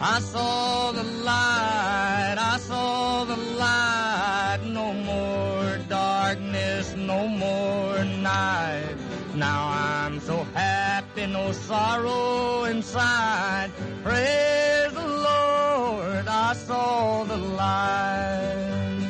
[0.01, 4.59] I saw the light, I saw the light.
[4.79, 8.97] No more darkness, no more night.
[9.35, 13.71] Now I'm so happy, no sorrow inside.
[14.03, 14.62] Praise
[16.53, 19.07] I saw the light.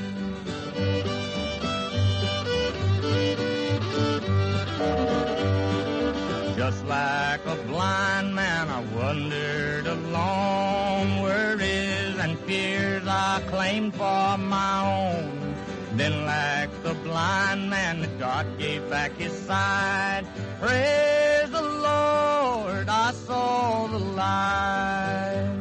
[6.55, 11.21] Just like a blind man, I wandered along.
[11.21, 15.55] Worries and fears I claimed for my own.
[15.97, 20.23] Then, like the blind man, God gave back his sight.
[20.61, 25.52] Praise the Lord, I saw the light.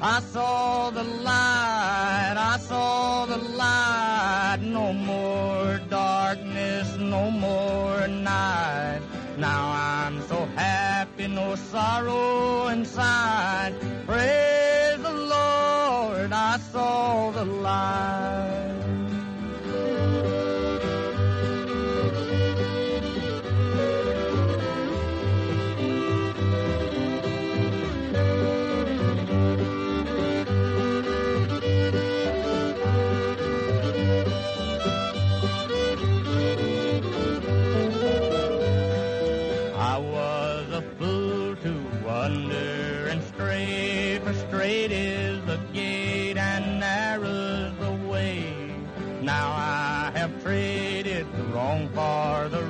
[0.00, 4.58] I saw the light, I saw the light.
[4.60, 9.00] No more darkness, no more night.
[9.38, 13.74] Now I'm so happy, no sorrow inside.
[14.06, 18.77] Praise the Lord, I saw the light.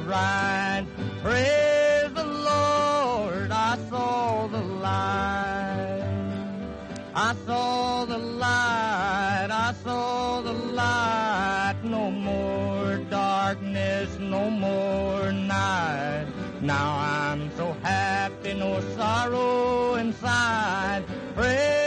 [0.08, 6.02] Praise the Lord, I saw the light.
[7.14, 11.76] I saw the light, I saw the light.
[11.84, 16.26] No more darkness, no more night.
[16.62, 21.04] Now I'm so happy, no sorrow inside.
[21.34, 21.77] Praise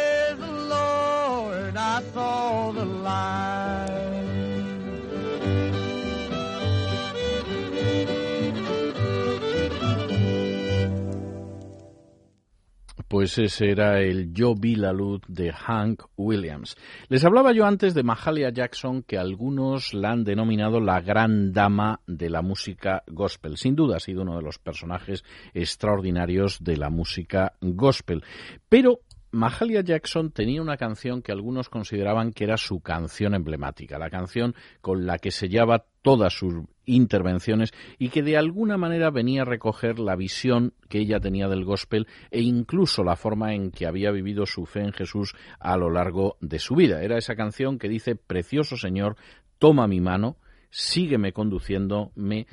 [13.22, 16.76] Pues ese era el Yo vi la luz de Hank Williams.
[17.08, 22.00] Les hablaba yo antes de Mahalia Jackson, que algunos la han denominado la gran dama
[22.08, 23.58] de la música gospel.
[23.58, 28.24] Sin duda ha sido uno de los personajes extraordinarios de la música gospel.
[28.68, 29.02] Pero
[29.32, 34.56] Mahalia Jackson tenía una canción que algunos consideraban que era su canción emblemática, la canción
[34.82, 40.00] con la que sellaba todas sus intervenciones y que de alguna manera venía a recoger
[40.00, 44.46] la visión que ella tenía del gospel e incluso la forma en que había vivido
[44.46, 47.02] su fe en Jesús a lo largo de su vida.
[47.02, 49.16] Era esa canción que dice, Precioso Señor,
[49.60, 50.36] toma mi mano,
[50.70, 52.48] sígueme conduciéndome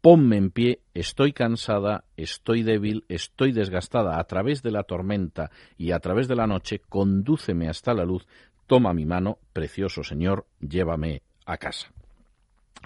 [0.00, 5.92] Ponme en pie, estoy cansada, estoy débil, estoy desgastada a través de la tormenta y
[5.92, 8.26] a través de la noche, condúceme hasta la luz,
[8.66, 11.92] toma mi mano, precioso Señor, llévame a casa.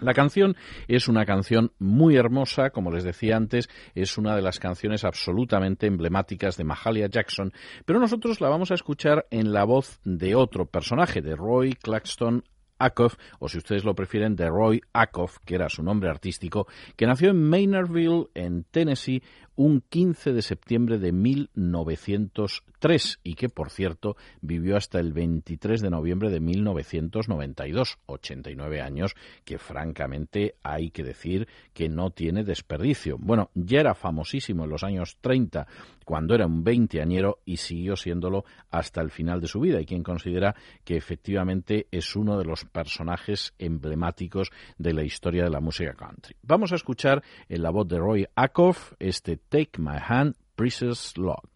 [0.01, 0.57] La canción
[0.89, 5.87] es una canción muy hermosa, como les decía antes, es una de las canciones absolutamente
[5.87, 7.53] emblemáticas de Mahalia Jackson,
[7.85, 12.43] pero nosotros la vamos a escuchar en la voz de otro personaje, de Roy Claxton
[12.85, 16.67] Acuff, o si ustedes lo prefieren, de Roy Acuff, que era su nombre artístico,
[16.97, 19.23] que nació en Maynardville, en Tennessee,
[19.57, 25.91] un 15 de septiembre de 1903 y que, por cierto, vivió hasta el 23 de
[25.91, 33.17] noviembre de 1992, 89 años, que francamente hay que decir que no tiene desperdicio.
[33.19, 35.67] Bueno, ya era famosísimo en los años 30
[36.05, 39.81] cuando era un veinteañero y siguió siéndolo hasta el final de su vida.
[39.81, 45.51] Y quien considera que efectivamente es uno de los personajes emblemáticos de la historia de
[45.51, 46.37] la música country.
[46.43, 51.47] Vamos a escuchar en la voz de Roy Acuff este Take My Hand, Precious Lord.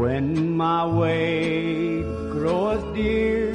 [0.00, 2.00] When my way
[2.32, 3.52] grows dear,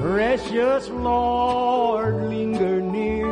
[0.00, 3.28] precious Lord, linger near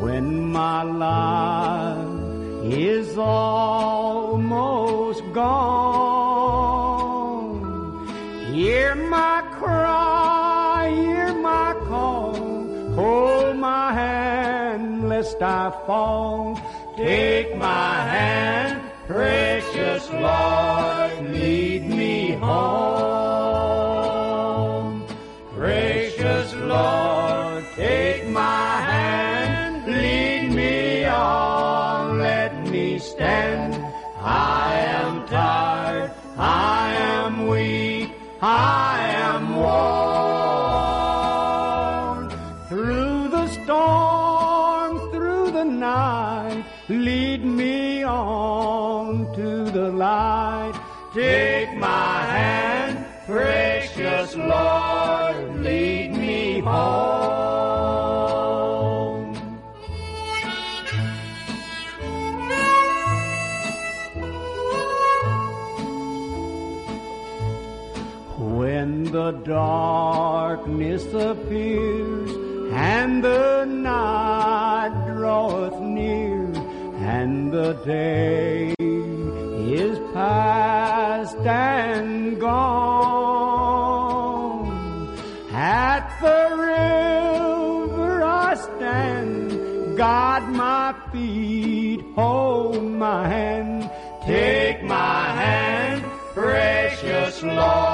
[0.00, 5.93] when my life is almost gone.
[15.32, 16.60] I fall.
[16.96, 23.64] Take my hand, precious Lord, lead me home.
[25.56, 33.74] Precious Lord, take my hand, lead me on, let me stand.
[34.20, 38.10] I am tired, I am weak,
[38.42, 38.83] I
[51.14, 57.54] Take my hand, precious Lord, lead me home.
[68.58, 72.30] When the darkness appears
[72.72, 76.52] and the night draweth near
[76.96, 78.74] and the day
[80.24, 82.54] past and gone.
[85.52, 93.90] At the river I stand, guide my feet, hold my hand,
[94.26, 96.04] take my hand,
[96.34, 97.93] precious Lord,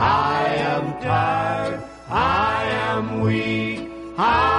[0.00, 4.57] I am tired, I am weak, I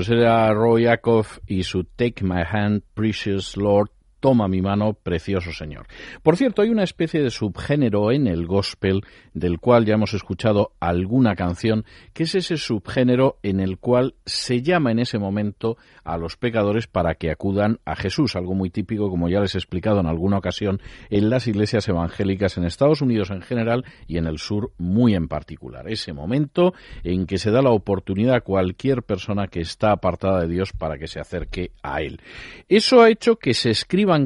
[0.00, 3.90] Pues era Roy Acuff y su Take My Hand, Precious Lord,
[4.20, 5.86] Toma mi mano, precioso Señor.
[6.22, 9.02] Por cierto, hay una especie de subgénero en el gospel
[9.32, 14.62] del cual ya hemos escuchado alguna canción, que es ese subgénero en el cual se
[14.62, 19.08] llama en ese momento a los pecadores para que acudan a Jesús, algo muy típico,
[19.08, 23.30] como ya les he explicado en alguna ocasión, en las iglesias evangélicas en Estados Unidos
[23.30, 25.88] en general y en el sur muy en particular.
[25.88, 30.48] Ese momento en que se da la oportunidad a cualquier persona que está apartada de
[30.48, 32.20] Dios para que se acerque a Él.
[32.68, 33.70] Eso ha hecho que se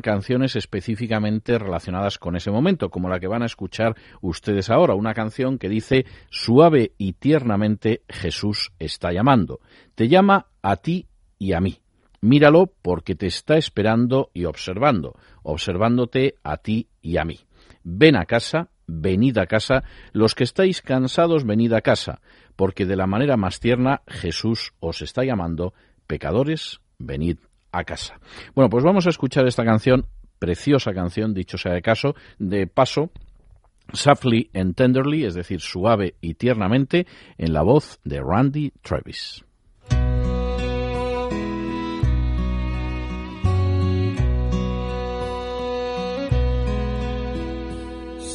[0.01, 5.14] canciones específicamente relacionadas con ese momento, como la que van a escuchar ustedes ahora, una
[5.14, 9.61] canción que dice suave y tiernamente Jesús está llamando.
[9.95, 11.07] Te llama a ti
[11.39, 11.78] y a mí.
[12.20, 17.41] Míralo porque te está esperando y observando, observándote a ti y a mí.
[17.82, 22.22] Ven a casa, venid a casa, los que estáis cansados, venid a casa,
[22.57, 25.74] porque de la manera más tierna Jesús os está llamando,
[26.07, 27.39] pecadores, venid
[27.75, 28.18] a casa.
[28.55, 30.07] Bueno, pues vamos a escuchar esta canción,
[30.39, 33.11] preciosa canción, dicho sea de caso, de paso,
[33.93, 37.07] softly and tenderly, es decir, suave y tiernamente,
[37.39, 39.45] en la voz de Randy Travis.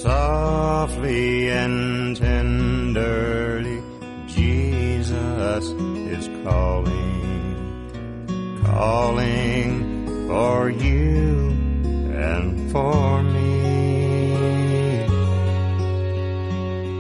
[0.02, 3.82] Softly and tenderly,
[4.28, 5.72] Jesus
[6.10, 7.09] is calling,
[8.72, 11.50] calling for you
[12.14, 13.50] and for me.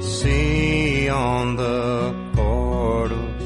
[0.01, 3.43] See on the portals,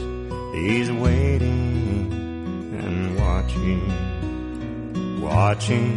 [0.56, 2.12] he's waiting
[2.82, 3.82] and watching,
[5.22, 5.92] watching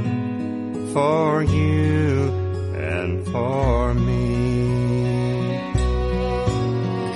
[0.93, 2.29] for you
[2.75, 4.25] and for me.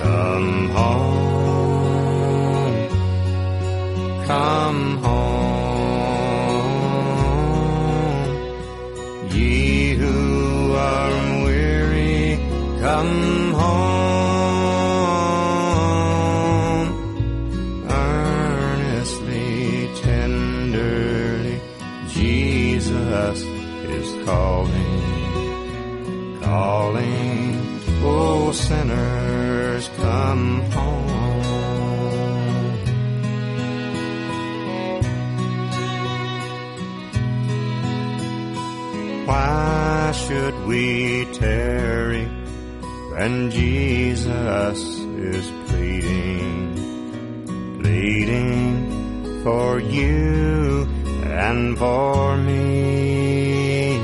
[0.01, 1.10] Come home,
[4.27, 5.21] come home,
[9.31, 12.37] ye who are weary,
[12.79, 13.71] come home.
[17.89, 19.49] Earnestly,
[20.01, 21.61] tenderly,
[22.09, 25.01] Jesus is calling
[26.41, 27.55] calling,
[28.03, 28.90] oh sinners,
[39.25, 42.25] Why should we tarry
[43.13, 46.73] when Jesus is pleading,
[47.81, 50.87] pleading for you
[51.25, 53.99] and for me?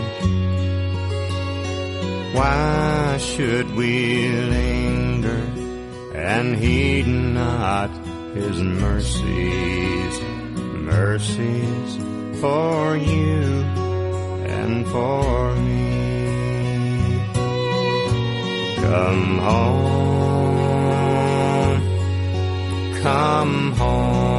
[2.34, 5.42] Why should we linger
[6.14, 7.90] and heed not
[8.36, 10.22] his mercies,
[10.76, 11.98] mercies
[12.40, 13.87] for you
[14.48, 17.22] and for me?
[18.82, 20.62] Come home,
[23.02, 24.37] come home,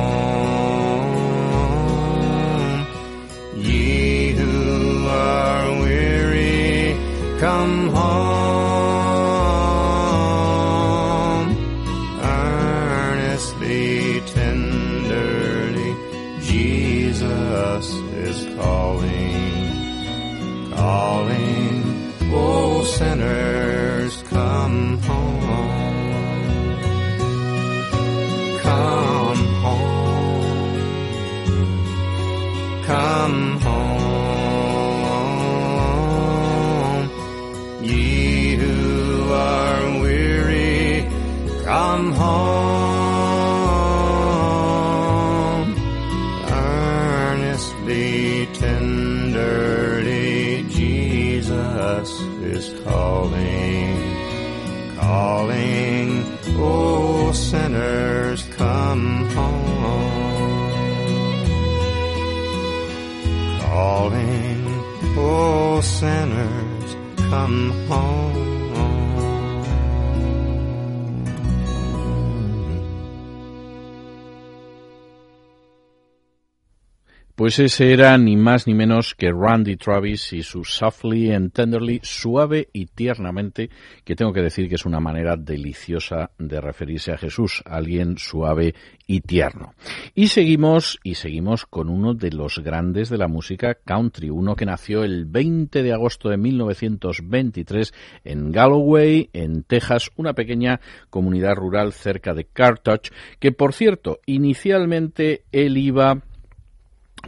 [77.48, 81.98] Pues ese era ni más ni menos que Randy Travis y su Softly and Tenderly,
[82.02, 83.70] suave y tiernamente,
[84.04, 88.74] que tengo que decir que es una manera deliciosa de referirse a Jesús, alguien suave
[89.06, 89.72] y tierno.
[90.14, 94.66] Y seguimos, y seguimos con uno de los grandes de la música country, uno que
[94.66, 97.94] nació el 20 de agosto de 1923
[98.24, 105.44] en Galloway, en Texas, una pequeña comunidad rural cerca de Carthage, que por cierto, inicialmente
[105.50, 106.24] él iba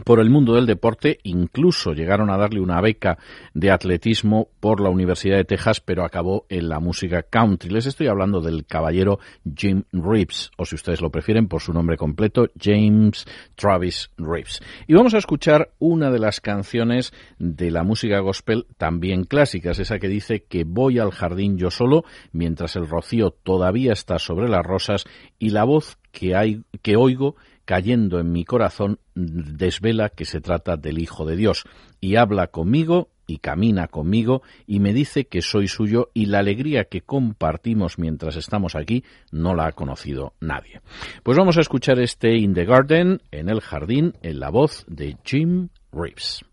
[0.03, 3.17] por el mundo del deporte, incluso llegaron a darle una beca
[3.53, 7.69] de atletismo por la Universidad de Texas, pero acabó en la música country.
[7.69, 9.19] Les estoy hablando del caballero
[9.55, 13.25] Jim Reeves, o si ustedes lo prefieren por su nombre completo, James
[13.55, 14.61] Travis Reeves.
[14.87, 19.99] Y vamos a escuchar una de las canciones de la música gospel también clásicas, esa
[19.99, 24.65] que dice que voy al jardín yo solo, mientras el rocío todavía está sobre las
[24.65, 25.05] rosas
[25.39, 27.35] y la voz que, hay, que oigo
[27.71, 31.63] cayendo en mi corazón desvela que se trata del Hijo de Dios
[32.01, 36.83] y habla conmigo y camina conmigo y me dice que soy suyo y la alegría
[36.83, 40.81] que compartimos mientras estamos aquí no la ha conocido nadie.
[41.23, 45.15] Pues vamos a escuchar este In the Garden, en el jardín, en la voz de
[45.23, 46.43] Jim Reeves.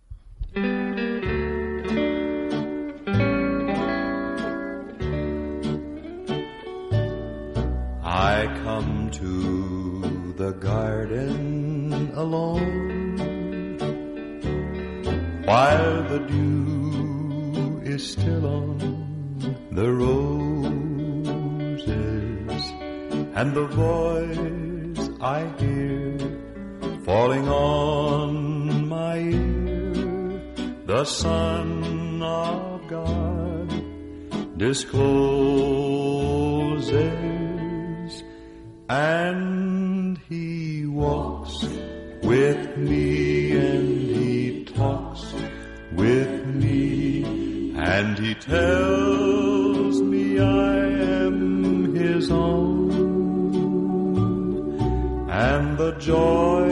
[10.48, 13.04] The garden alone
[15.44, 18.78] while the dew is still on
[19.72, 20.32] the roses
[23.38, 26.16] and the voice I hear
[27.04, 30.40] falling on my ear
[30.86, 33.68] the Son of God
[34.56, 36.08] discloses
[38.88, 41.62] and he walks
[42.22, 45.34] with me and he talks
[45.92, 47.74] with me.
[47.76, 50.86] And he tells me I
[51.26, 52.88] am his own.
[55.30, 56.66] And the joy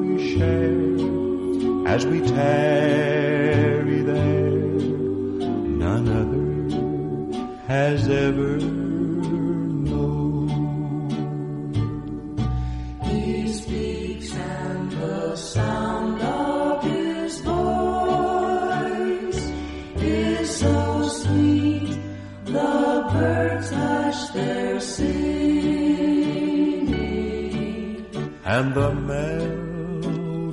[0.00, 4.60] we share as we tarry there
[5.82, 8.75] none other has ever
[28.56, 30.44] and the melody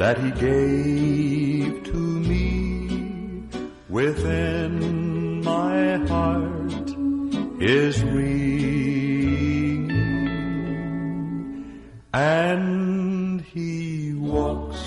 [0.00, 3.48] that he gave to me
[3.88, 4.72] within
[5.42, 6.88] my heart
[7.58, 9.86] is ringing
[12.12, 14.82] and he walks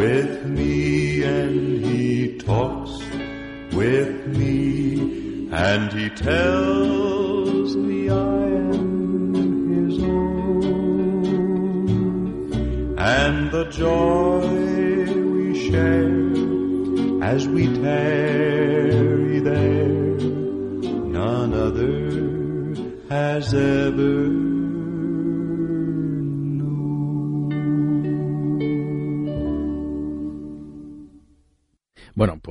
[0.00, 3.00] with me and he talks
[3.72, 6.95] with me and he tells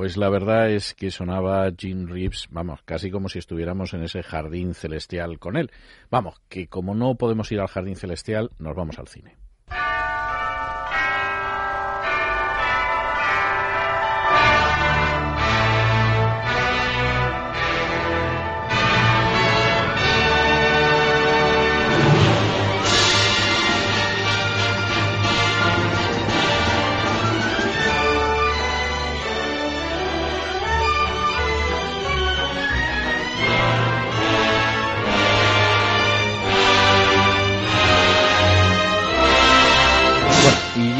[0.05, 4.21] pues la verdad es que sonaba Jim Reeves, vamos, casi como si estuviéramos en ese
[4.21, 5.71] jardín celestial con él.
[6.11, 9.35] Vamos, que como no podemos ir al jardín celestial, nos vamos al cine.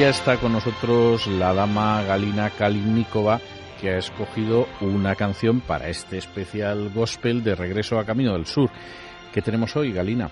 [0.05, 3.41] Ya está con nosotros la dama Galina Kalinnikova,
[3.81, 8.69] que ha escogido una canción para este especial gospel de Regreso a Camino del Sur.
[9.33, 10.29] ¿Qué tenemos hoy, Galina?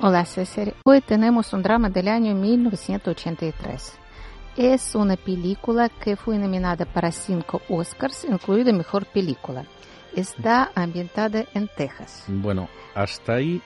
[0.00, 3.98] Hola César, hoy tenemos un drama del año 1983.
[4.56, 9.64] Es una película que fue nominada para cinco Oscars, incluida Mejor Película.
[10.12, 12.24] Está ambientada en Texas.
[12.26, 13.62] Bueno, hasta ahí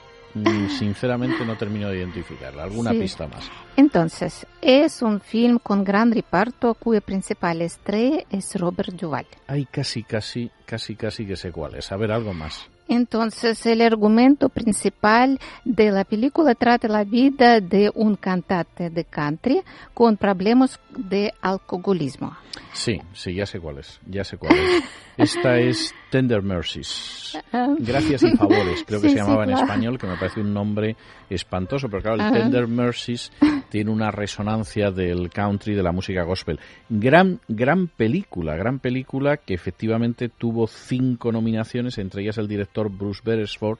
[0.78, 2.64] sinceramente no termino de identificarla.
[2.64, 2.98] ¿Alguna Sí.
[3.00, 3.50] pista más?
[3.76, 9.26] Entonces, es un film con gran reparto cuya principal estrella es Robert Duvall.
[9.46, 11.90] Ay, casi, casi, casi, casi que sé cuál es.
[11.92, 12.66] A ver, algo más.
[12.92, 19.62] Entonces, el argumento principal de la película trata la vida de un cantante de country
[19.94, 22.36] con problemas de alcoholismo.
[22.74, 23.98] Sí, sí, ya sé cuál es.
[24.06, 24.84] Ya sé cuál es.
[25.16, 27.38] Esta es Tender Mercies.
[27.78, 29.66] Gracias y favores, creo que Sí, se llamaba sí, en claro.
[29.66, 30.96] español, que me parece un nombre
[31.28, 32.32] espantoso, pero claro, el Ajá.
[32.32, 33.30] Tender Mercies
[33.68, 36.58] tiene una resonancia del country, de la música gospel.
[36.88, 43.22] Gran, gran película, gran película que efectivamente tuvo cinco nominaciones, entre ellas el director Bruce
[43.24, 43.78] Beresford,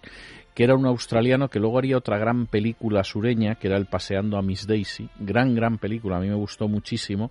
[0.55, 4.37] que era un australiano que luego haría otra gran película sureña, que era el Paseando
[4.37, 5.09] a Miss Daisy.
[5.19, 7.31] Gran, gran película, a mí me gustó muchísimo.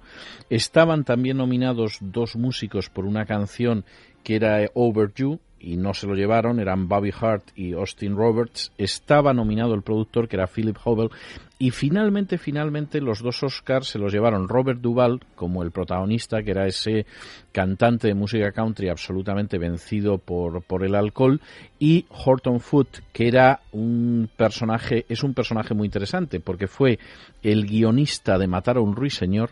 [0.49, 3.85] Estaban también nominados dos músicos por una canción
[4.23, 8.71] que era Over You, y no se lo llevaron, eran Bobby Hart y Austin Roberts.
[8.77, 11.09] Estaba nominado el productor, que era Philip Hubble,
[11.61, 16.49] y finalmente, finalmente, los dos Oscars se los llevaron Robert Duvall como el protagonista, que
[16.49, 17.05] era ese
[17.51, 21.39] cantante de música country absolutamente vencido por, por el alcohol,
[21.77, 26.97] y Horton Foote, que era un personaje, es un personaje muy interesante, porque fue
[27.43, 29.51] el guionista de Matar a un ruiseñor,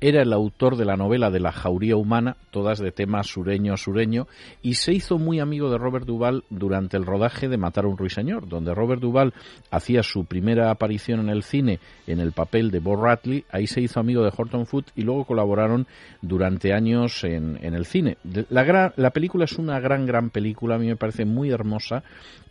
[0.00, 4.26] era el autor de la novela de la jauría humana, todas de tema sureño-sureño,
[4.62, 7.96] y se hizo muy amigo de Robert Duvall durante el rodaje de Matar a un
[7.96, 9.32] ruiseñor, donde Robert Duvall
[9.70, 13.80] hacía su primera aparición en el cine en el papel de Bo Radley, ahí se
[13.80, 15.86] hizo amigo de Horton Foote y luego colaboraron
[16.20, 18.18] durante años en, en el cine.
[18.50, 22.02] La, gran- la película es una gran, gran película, a mí me parece muy hermosa,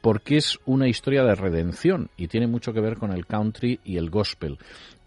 [0.02, 3.98] porque es una historia de redención y tiene mucho que ver con el country y
[3.98, 4.58] el gospel.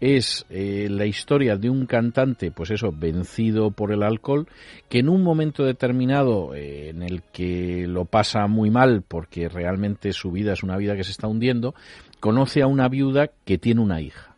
[0.01, 4.47] Es eh, la historia de un cantante, pues eso, vencido por el alcohol,
[4.89, 10.13] que en un momento determinado eh, en el que lo pasa muy mal porque realmente
[10.13, 11.75] su vida es una vida que se está hundiendo,
[12.19, 14.29] conoce a una viuda que tiene una hija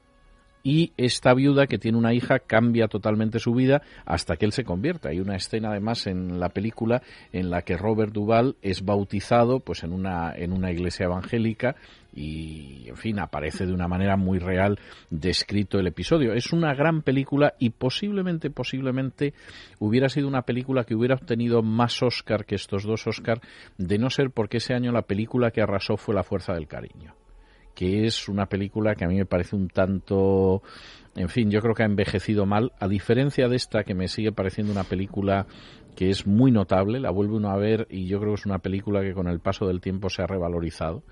[0.63, 4.63] y esta viuda que tiene una hija cambia totalmente su vida hasta que él se
[4.63, 5.09] convierta.
[5.09, 9.83] Hay una escena además en la película en la que Robert Duvall es bautizado pues
[9.83, 11.75] en una en una iglesia evangélica
[12.13, 16.33] y en fin aparece de una manera muy real descrito el episodio.
[16.33, 19.33] Es una gran película y posiblemente posiblemente
[19.79, 23.41] hubiera sido una película que hubiera obtenido más Oscar que estos dos Oscar
[23.77, 27.15] de no ser porque ese año la película que arrasó fue La fuerza del cariño
[27.73, 30.61] que es una película que a mí me parece un tanto,
[31.15, 34.31] en fin, yo creo que ha envejecido mal, a diferencia de esta que me sigue
[34.31, 35.47] pareciendo una película
[35.95, 38.59] que es muy notable, la vuelve uno a ver y yo creo que es una
[38.59, 41.03] película que con el paso del tiempo se ha revalorizado.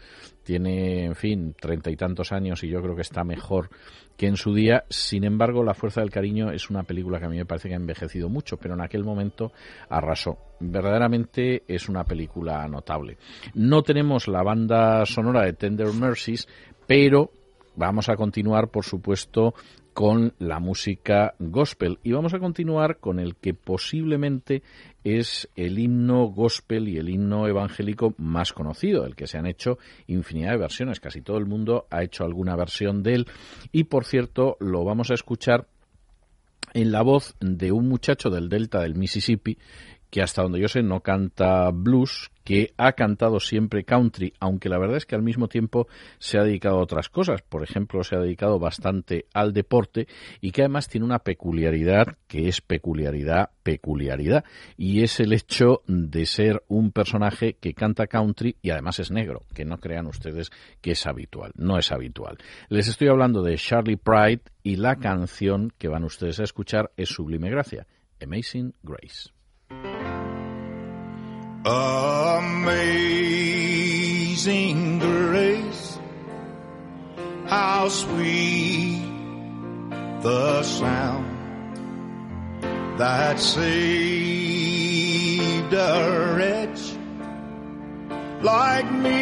[0.44, 3.70] Tiene, en fin, treinta y tantos años y yo creo que está mejor
[4.18, 4.84] que en su día.
[4.90, 7.76] Sin embargo, La Fuerza del Cariño es una película que a mí me parece que
[7.76, 9.52] ha envejecido mucho, pero en aquel momento
[9.90, 10.38] arrasó.
[10.60, 13.18] Verdaderamente es una película notable.
[13.54, 16.48] No tenemos la banda sonora de Tender Mercies,
[16.86, 17.32] pero
[17.76, 19.54] vamos a continuar, por supuesto,
[20.00, 22.00] con la música gospel.
[22.04, 24.64] Y vamos a continuar con el que posiblemente
[25.04, 29.78] es el himno gospel y el himno evangélico más conocido, el que se han hecho
[30.08, 33.28] infinidad de versiones, casi todo el mundo ha hecho alguna versión de él.
[33.74, 35.68] Y por cierto lo vamos a escuchar
[36.74, 39.58] en la voz de un muchacho del delta del Mississippi
[40.10, 44.80] que hasta donde yo sé no canta blues, que ha cantado siempre country, aunque la
[44.80, 45.88] verdad es que al mismo tiempo
[46.18, 47.43] se ha dedicado a otras cosas.
[47.43, 50.07] Por ejemplo, se ha dedicado bastante al deporte
[50.41, 54.45] y que además tiene una peculiaridad que es peculiaridad, peculiaridad,
[54.78, 59.43] y es el hecho de ser un personaje que canta country y además es negro,
[59.53, 60.49] que no crean ustedes
[60.82, 62.39] que es habitual, no es habitual.
[62.70, 67.10] Les estoy hablando de Charlie Pride y la canción que van ustedes a escuchar es
[67.10, 67.86] Sublime Gracia,
[68.20, 69.30] Amazing Grace.
[71.66, 73.49] Amazing
[74.99, 75.99] grace,
[77.47, 79.03] how sweet
[80.22, 81.26] the sound
[82.97, 83.74] that saved
[85.74, 86.95] a wretch
[88.41, 89.20] like me.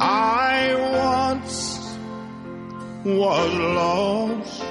[0.00, 0.74] I
[1.28, 1.98] once
[3.04, 4.64] was lost,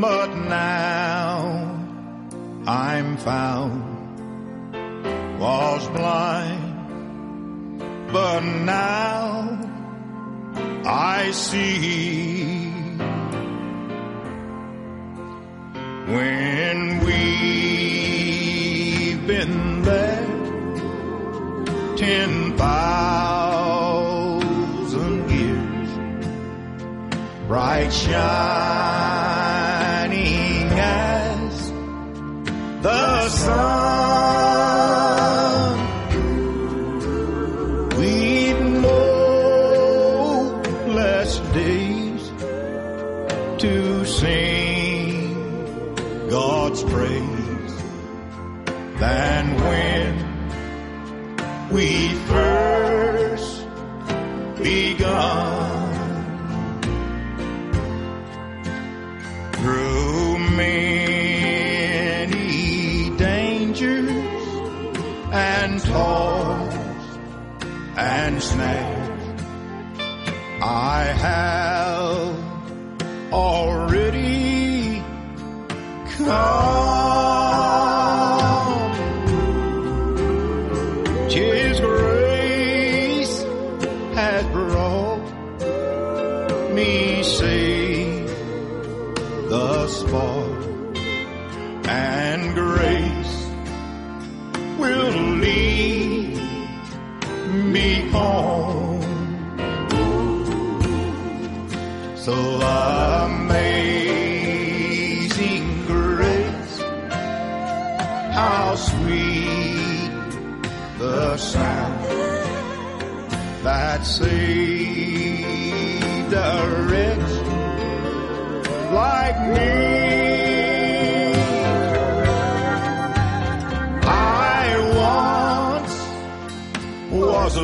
[0.00, 1.83] but now
[2.66, 3.92] I'm found.
[5.38, 7.78] Was blind,
[8.10, 9.58] but now
[10.86, 12.70] I see.
[16.06, 17.14] When we've
[19.26, 20.26] been there
[21.96, 23.70] ten thousand
[25.30, 25.88] years,
[27.46, 29.23] bright shining
[32.84, 33.54] the sun.
[37.98, 39.00] We'd no
[40.88, 42.22] less days
[43.62, 45.32] to sing
[46.28, 47.74] God's praise
[49.00, 50.12] than when
[51.70, 52.53] we first
[71.24, 72.36] have
[73.32, 75.02] already
[76.18, 76.83] come.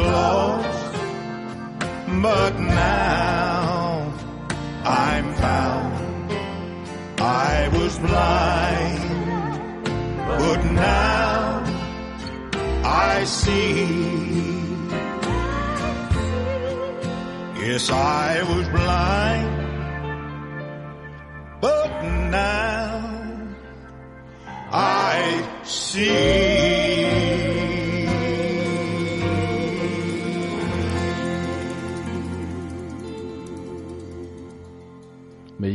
[0.02, 0.94] Lost,
[2.22, 4.12] but now
[4.84, 6.32] I'm found.
[7.20, 9.00] I was blind,
[10.40, 11.62] but now
[12.84, 14.20] I see.
[17.66, 19.49] Yes, I was blind,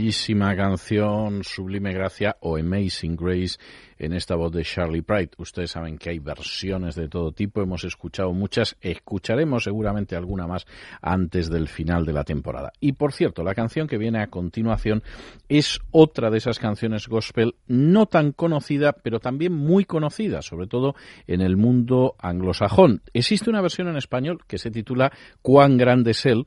[0.06, 3.58] Bellísima canción, Sublime Gracia o Amazing Grace
[3.98, 5.32] en esta voz de Charlie Pride.
[5.40, 10.68] Ustedes saben que hay versiones de todo tipo, hemos escuchado muchas, escucharemos seguramente alguna más
[11.02, 12.72] antes del final de la temporada.
[12.80, 15.02] Y por cierto, la canción que viene a continuación
[15.50, 20.94] es otra de esas canciones gospel no tan conocida, pero también muy conocida, sobre todo
[21.26, 23.02] en el mundo anglosajón.
[23.12, 26.46] Existe una versión en español que se titula Cuán grande es él,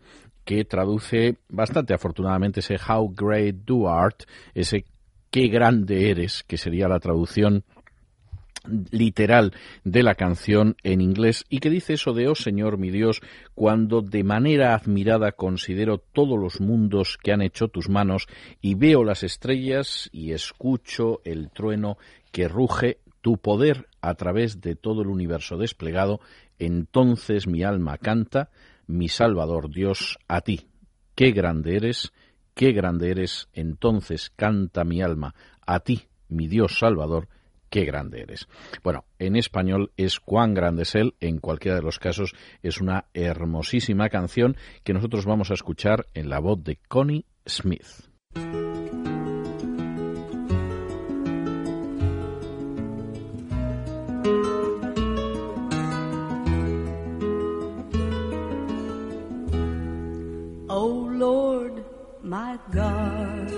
[0.49, 4.23] que traduce bastante afortunadamente ese How Great Du Art,
[4.55, 4.87] ese
[5.31, 7.65] Qué grande eres, que sería la traducción
[8.91, 9.53] literal
[9.85, 13.21] de la canción en inglés y que dice eso de, oh Señor mi Dios,
[13.55, 18.27] cuando de manera admirada considero todos los mundos que han hecho tus manos
[18.63, 21.99] y veo las estrellas y escucho el trueno
[22.33, 26.21] que ruge tu poder a través de todo el universo desplegado,
[26.59, 28.49] entonces mi alma canta,
[28.89, 30.67] mi Salvador Dios, a ti.
[31.15, 32.13] Qué grande eres,
[32.55, 35.35] qué grande eres, entonces canta mi alma,
[35.65, 37.29] a ti, mi Dios Salvador,
[37.71, 38.49] qué grande eres.
[38.83, 43.07] Bueno, en español es cuán grande es él, en cualquiera de los casos es una
[43.15, 47.87] hermosísima canción que nosotros vamos a escuchar en la voz de Connie Smith.
[62.29, 63.51] My God,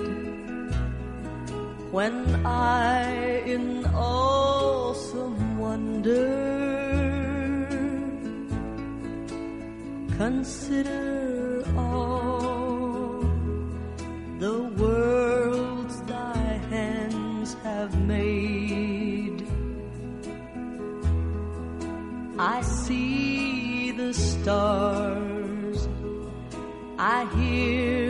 [1.91, 6.51] when I in awesome wonder
[10.17, 13.25] consider all
[14.39, 19.45] the worlds thy hands have made,
[22.39, 25.89] I see the stars.
[26.97, 28.00] I hear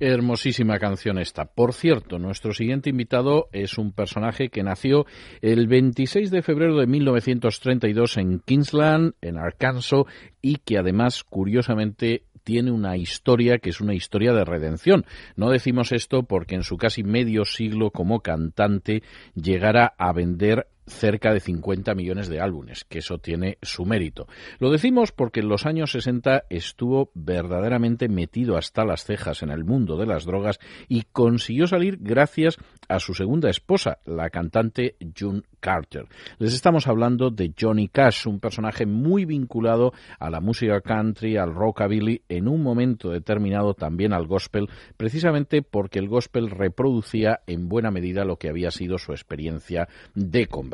[0.00, 1.44] Hermosísima canción esta.
[1.44, 5.06] Por cierto, nuestro siguiente invitado es un personaje que nació
[5.40, 10.04] el 26 de febrero de 1932 en Kingsland, en Arkansas,
[10.42, 15.04] y que además, curiosamente, tiene una historia que es una historia de redención.
[15.36, 19.02] No decimos esto porque en su casi medio siglo como cantante
[19.34, 24.26] llegara a vender cerca de 50 millones de álbumes, que eso tiene su mérito.
[24.58, 29.64] Lo decimos porque en los años 60 estuvo verdaderamente metido hasta las cejas en el
[29.64, 30.58] mundo de las drogas
[30.88, 32.56] y consiguió salir gracias
[32.88, 36.06] a su segunda esposa, la cantante June Carter.
[36.38, 41.54] Les estamos hablando de Johnny Cash, un personaje muy vinculado a la música country, al
[41.54, 47.90] rockabilly, en un momento determinado también al gospel, precisamente porque el gospel reproducía en buena
[47.90, 50.73] medida lo que había sido su experiencia de conversión.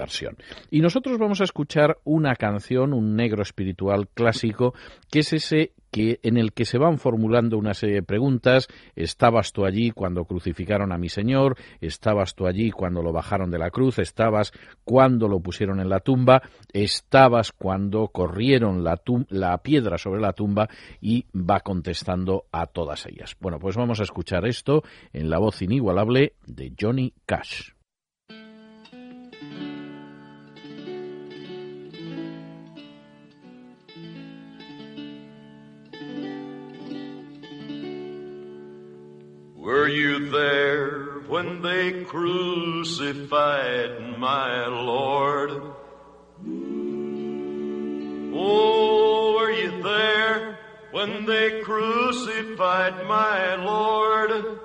[0.71, 4.75] Y nosotros vamos a escuchar una canción, un negro espiritual clásico,
[5.11, 8.69] que es ese que en el que se van formulando una serie de preguntas.
[8.95, 11.57] ¿Estabas tú allí cuando crucificaron a mi Señor?
[11.81, 13.99] ¿Estabas tú allí cuando lo bajaron de la cruz?
[13.99, 14.53] ¿Estabas
[14.85, 16.43] cuando lo pusieron en la tumba?
[16.73, 20.69] ¿Estabas cuando corrieron la, piedra sobre la tumba?
[21.01, 23.37] Y va contestando a todas ellas.
[23.41, 24.83] Bueno, pues vamos a escuchar esto
[25.13, 27.80] en la voz inigualable de Johnny Cash.
[39.61, 43.39] Were you there when they crucified
[44.19, 45.51] my Lord?
[48.33, 50.59] Oh, were you there
[50.93, 54.61] when they crucified my Lord?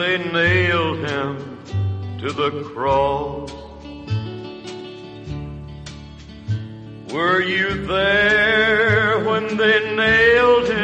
[0.00, 1.58] They nailed him
[2.20, 3.52] to the cross?
[7.12, 10.79] Were you there when they nailed him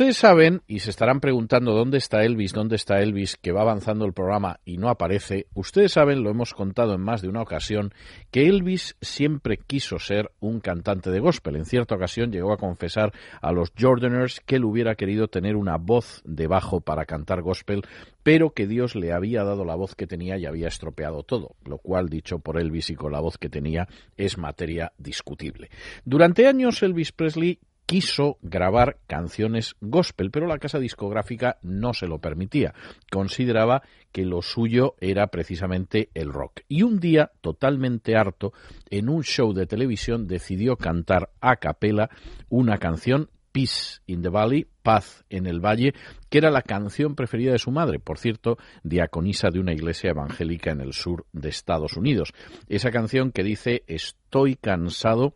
[0.00, 4.06] Ustedes saben y se estarán preguntando dónde está Elvis, dónde está Elvis, que va avanzando
[4.06, 5.46] el programa y no aparece.
[5.52, 7.92] Ustedes saben, lo hemos contado en más de una ocasión,
[8.30, 11.56] que Elvis siempre quiso ser un cantante de gospel.
[11.56, 13.12] En cierta ocasión llegó a confesar
[13.42, 17.82] a los Jordaners que él hubiera querido tener una voz de bajo para cantar gospel,
[18.22, 21.76] pero que Dios le había dado la voz que tenía y había estropeado todo, lo
[21.76, 23.86] cual, dicho por Elvis y con la voz que tenía,
[24.16, 25.68] es materia discutible.
[26.06, 27.58] Durante años Elvis Presley
[27.90, 32.72] quiso grabar canciones gospel, pero la casa discográfica no se lo permitía.
[33.10, 36.60] Consideraba que lo suyo era precisamente el rock.
[36.68, 38.52] Y un día, totalmente harto,
[38.90, 42.10] en un show de televisión decidió cantar a capela
[42.48, 45.92] una canción Peace in the Valley, Paz en el Valle,
[46.28, 50.70] que era la canción preferida de su madre, por cierto, diaconisa de una iglesia evangélica
[50.70, 52.32] en el sur de Estados Unidos.
[52.68, 55.34] Esa canción que dice Estoy cansado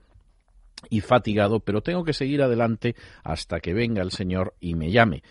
[0.91, 5.23] y fatigado, pero tengo que seguir adelante hasta que venga el Señor y me llame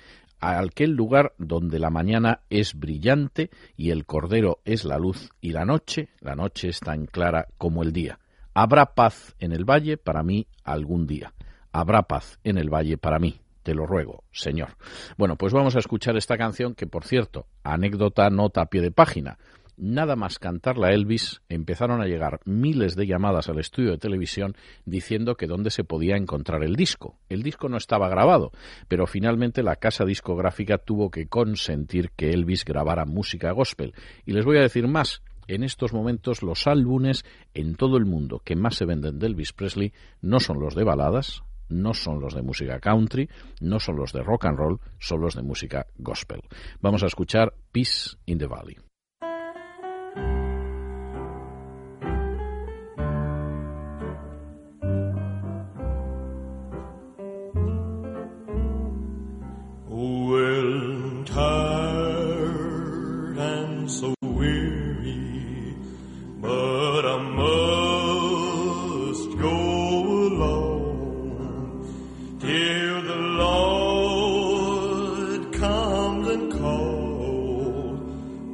[0.43, 5.53] a aquel lugar donde la mañana es brillante y el cordero es la luz y
[5.53, 8.19] la noche, la noche es tan clara como el día.
[8.53, 11.33] Habrá paz en el valle para mí algún día.
[11.71, 13.39] Habrá paz en el valle para mí.
[13.63, 14.75] Te lo ruego, Señor.
[15.17, 18.91] Bueno, pues vamos a escuchar esta canción que, por cierto, anécdota nota a pie de
[18.91, 19.37] página
[19.77, 24.55] nada más cantarla Elvis, empezaron a llegar miles de llamadas al estudio de televisión
[24.85, 27.17] diciendo que dónde se podía encontrar el disco.
[27.29, 28.51] El disco no estaba grabado,
[28.87, 33.93] pero finalmente la casa discográfica tuvo que consentir que Elvis grabara música gospel.
[34.25, 35.21] Y les voy a decir más.
[35.47, 39.51] En estos momentos los álbumes en todo el mundo que más se venden de Elvis
[39.51, 39.91] Presley
[40.21, 43.29] no son los de baladas, no son los de música country,
[43.59, 46.41] no son los de rock and roll, son los de música gospel.
[46.81, 48.77] Vamos a escuchar Peace in the Valley.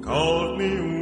[0.10, 0.99] Calls me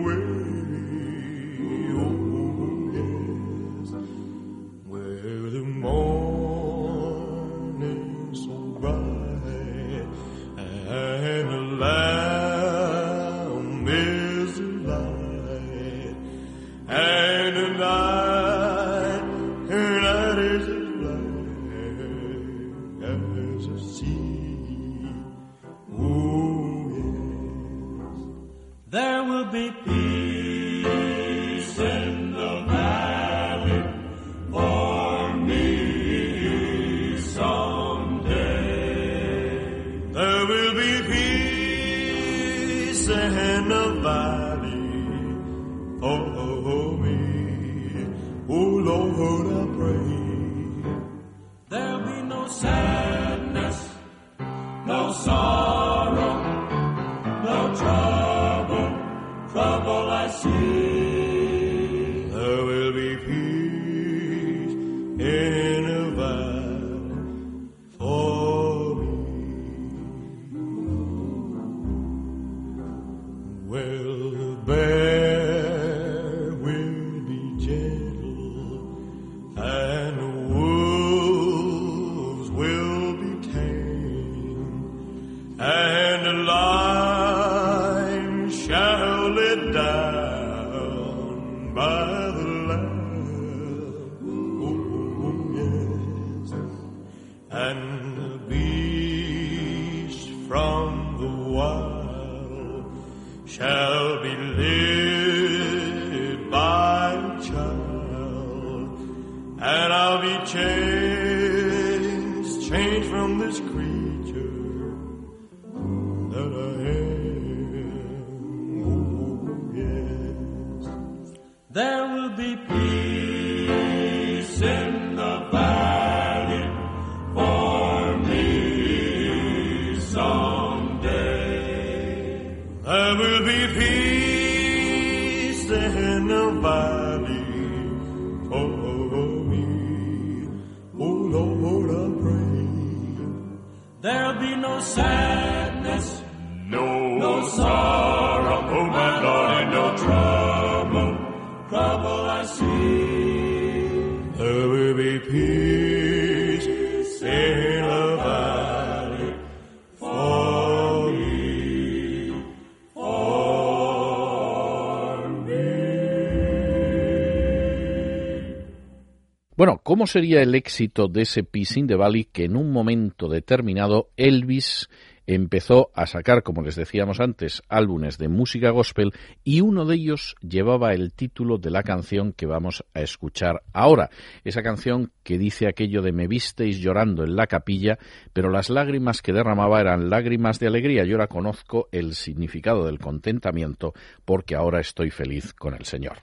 [169.97, 174.11] ¿cómo sería el éxito de ese Peace in the Valley que en un momento determinado
[174.15, 174.89] Elvis
[175.25, 179.11] empezó a sacar, como les decíamos antes, álbumes de música gospel
[179.43, 184.11] y uno de ellos llevaba el título de la canción que vamos a escuchar ahora.
[184.43, 187.97] Esa canción que dice aquello de me visteis llorando en la capilla,
[188.33, 191.05] pero las lágrimas que derramaba eran lágrimas de alegría.
[191.05, 193.95] Yo ahora conozco el significado del contentamiento
[194.25, 196.19] porque ahora estoy feliz con el Señor.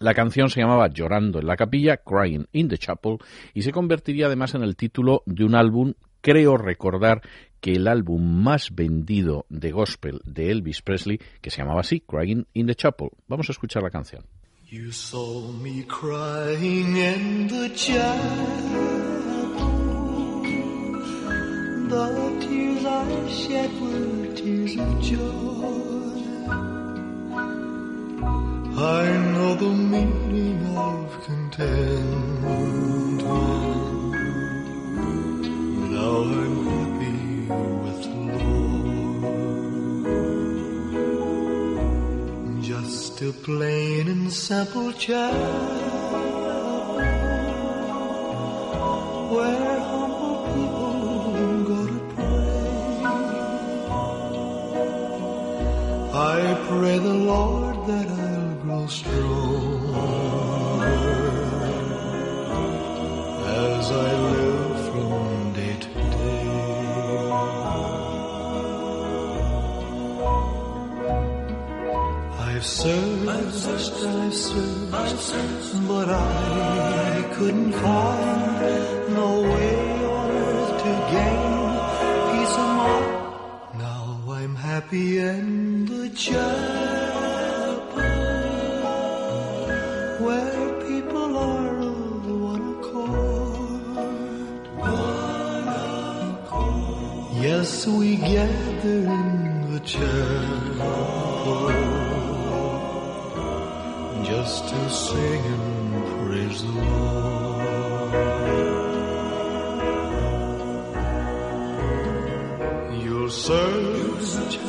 [0.00, 3.18] La canción se llamaba Llorando en la capilla, Crying in the Chapel,
[3.54, 7.22] y se convertiría además en el título de un álbum, creo recordar
[7.60, 12.46] que el álbum más vendido de gospel de Elvis Presley, que se llamaba así, Crying
[12.52, 13.10] in the Chapel.
[13.28, 14.24] Vamos a escuchar la canción.
[14.68, 17.68] You saw me crying in the.
[21.88, 25.35] The tears I shed were tears of joy.
[29.58, 33.22] The meaning of contentment.
[35.92, 37.18] Now I'm happy
[37.82, 39.44] with the Lord.
[42.62, 46.45] Just a plain and simple child
[75.32, 78.25] but I couldn't find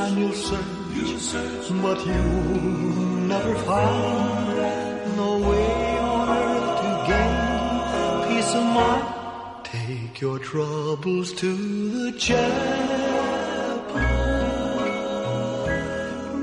[0.07, 7.35] and you'll search, but you'll never find no way on earth to gain
[8.27, 9.07] peace of mind.
[9.63, 11.49] Take your troubles to
[12.03, 12.45] the chapel.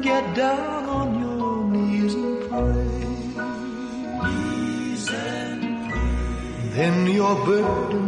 [0.08, 2.94] Get down on your knees and pray.
[4.24, 5.60] Knees and
[5.90, 6.68] pray.
[6.76, 8.03] Then your burdens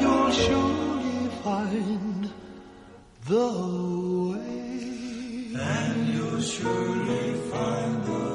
[0.00, 2.30] you'll surely find
[3.26, 3.48] the
[4.30, 5.52] way.
[5.58, 8.26] And you'll surely find the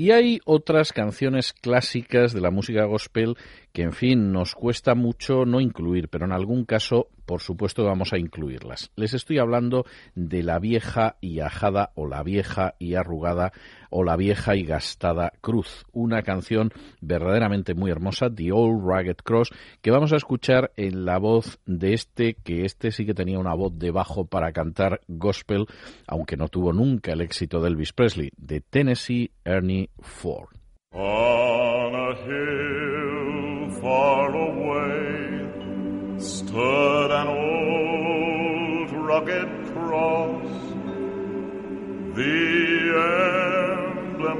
[0.00, 3.36] Y hay otras canciones clásicas de la música gospel
[3.74, 8.14] que, en fin, nos cuesta mucho no incluir, pero en algún caso, por supuesto, vamos
[8.14, 8.92] a incluirlas.
[8.96, 9.84] Les estoy hablando
[10.14, 13.52] de la vieja y ajada o la vieja y arrugada
[13.90, 19.50] o la vieja y gastada cruz, una canción verdaderamente muy hermosa, The Old Ragged Cross,
[19.82, 23.54] que vamos a escuchar en la voz de este, que este sí que tenía una
[23.54, 25.66] voz de bajo para cantar gospel,
[26.06, 30.48] aunque no tuvo nunca el éxito de Elvis Presley, de Tennessee Ernie Ford.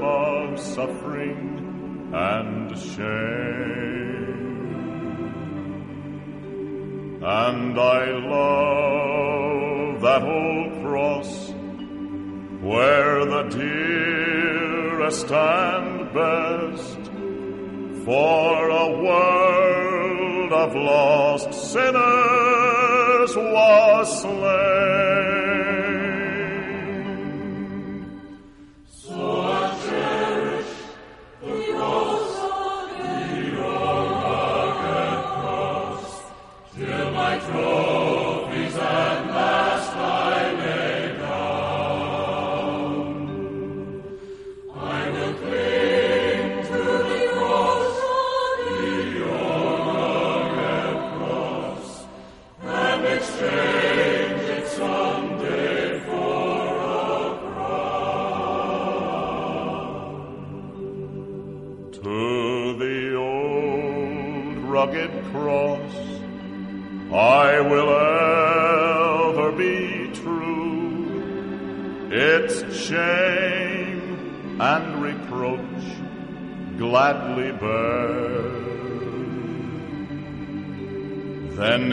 [0.01, 4.41] Of suffering and shame.
[7.23, 8.05] And I
[8.35, 11.51] love that old cross
[12.61, 17.11] where the dearest and best
[18.05, 25.50] for a world of lost sinners was slain.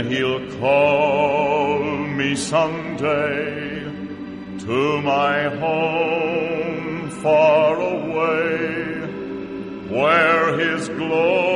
[0.07, 3.83] He'll call me someday
[4.61, 9.01] to my home far away,
[9.89, 11.48] where his glory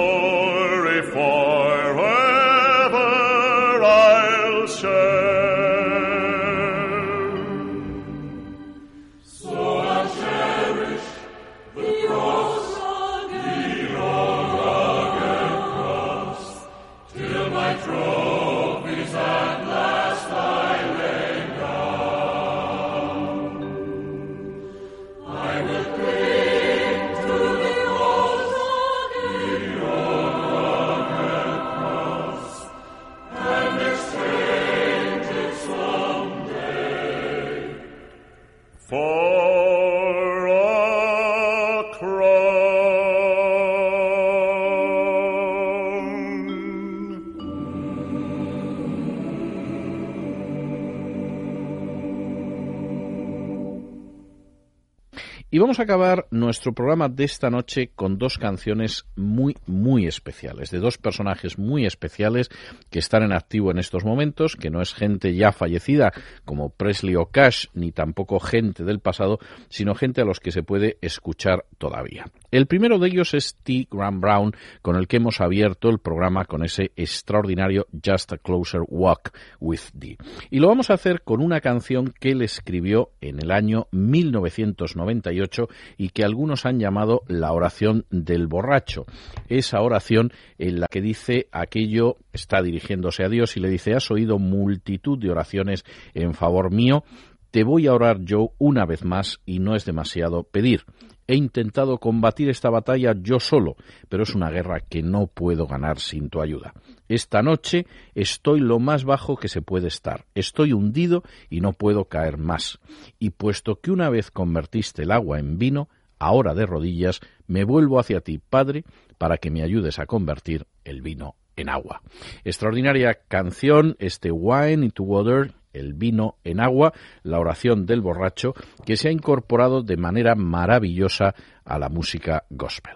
[55.82, 56.21] acabar
[56.52, 61.86] nuestro programa de esta noche con dos canciones muy, muy especiales, de dos personajes muy
[61.86, 62.50] especiales
[62.90, 66.12] que están en activo en estos momentos, que no es gente ya fallecida
[66.44, 69.38] como Presley o Cash, ni tampoco gente del pasado,
[69.70, 72.26] sino gente a los que se puede escuchar todavía.
[72.50, 73.88] El primero de ellos es T.
[73.90, 74.52] Graham Brown,
[74.82, 79.80] con el que hemos abierto el programa con ese extraordinario Just a Closer Walk with
[79.98, 80.18] Thee.
[80.50, 85.68] Y lo vamos a hacer con una canción que él escribió en el año 1998
[85.96, 89.04] y que algunos han llamado la oración del borracho.
[89.48, 94.10] Esa oración en la que dice aquello, está dirigiéndose a Dios y le dice, has
[94.10, 97.04] oído multitud de oraciones en favor mío,
[97.50, 100.84] te voy a orar yo una vez más y no es demasiado pedir.
[101.28, 103.76] He intentado combatir esta batalla yo solo,
[104.08, 106.74] pero es una guerra que no puedo ganar sin tu ayuda.
[107.08, 110.24] Esta noche estoy lo más bajo que se puede estar.
[110.34, 112.80] Estoy hundido y no puedo caer más.
[113.18, 115.88] Y puesto que una vez convertiste el agua en vino,
[116.22, 118.84] ahora de rodillas me vuelvo hacia ti, Padre,
[119.18, 122.02] para que me ayudes a convertir el vino en agua.
[122.44, 126.92] Extraordinaria canción, este Wine into Water, el vino en agua,
[127.22, 128.54] la oración del borracho,
[128.84, 131.34] que se ha incorporado de manera maravillosa
[131.64, 132.94] a la música gospel.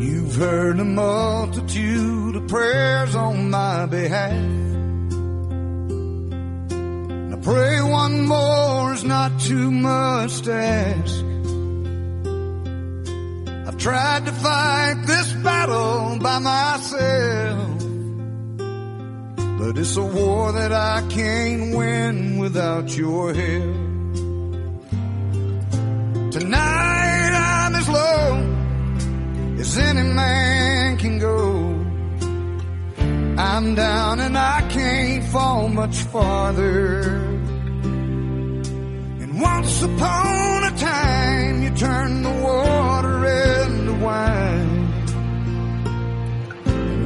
[0.00, 4.32] You've heard a multitude of prayers on my behalf.
[6.72, 11.16] And I pray one more is not too much to ask.
[13.68, 17.78] I've tried to fight this battle by myself.
[19.58, 23.76] But it's a war that I can't win without your help.
[26.32, 28.59] Tonight I'm as low
[29.60, 31.38] as any man can go.
[33.38, 37.00] I'm down and I can't fall much farther.
[39.22, 44.76] And once upon a time, you turned the water into wine.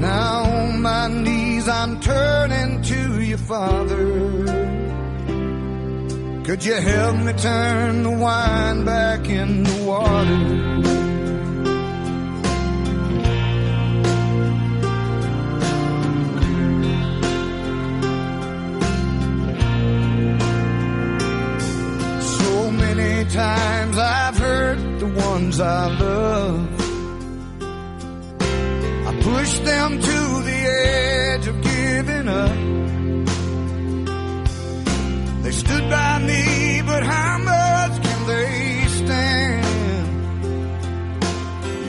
[0.01, 4.07] Now on my knees, I'm turning to you, Father.
[6.45, 10.74] Could you help me turn the wine back into water?
[22.95, 26.81] Many times I've hurt the ones I love.
[29.09, 30.59] I pushed them to the
[30.89, 32.57] edge of giving up.
[35.43, 39.65] They stood by me, but how much can they stand?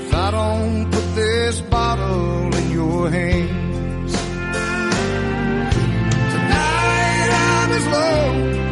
[0.02, 4.14] If I don't put this bottle in your hands.
[6.34, 8.65] Tonight I'm as low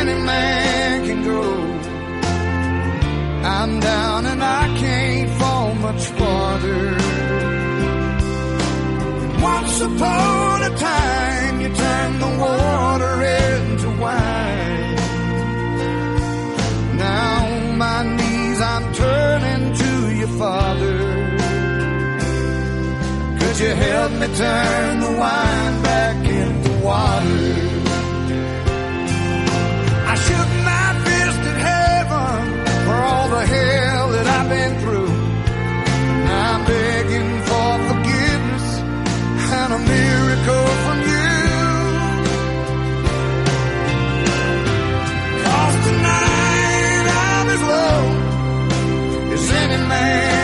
[0.00, 1.42] any man can go.
[3.56, 6.82] I'm down and I can't fall much farther.
[9.52, 14.96] Once upon a time, you turned the water into wine.
[17.04, 20.98] Now on my knees, I'm turning to you, Father.
[23.38, 27.47] Could you help me turn the wine back into water?
[33.40, 35.12] the hell that I've been through.
[36.46, 38.66] I'm begging for forgiveness
[39.58, 41.30] and a miracle from you.
[45.44, 48.00] Cause tonight I'm as low
[49.34, 50.37] as any man.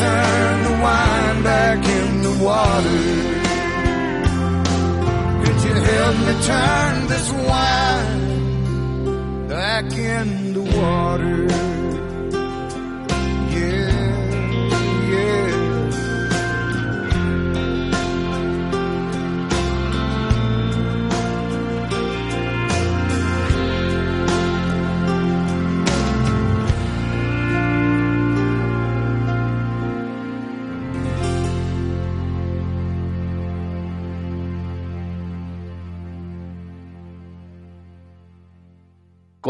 [0.00, 3.02] Turn the wine back in the water?
[5.42, 8.20] Could you help me turn this wine
[9.48, 11.69] back in the water?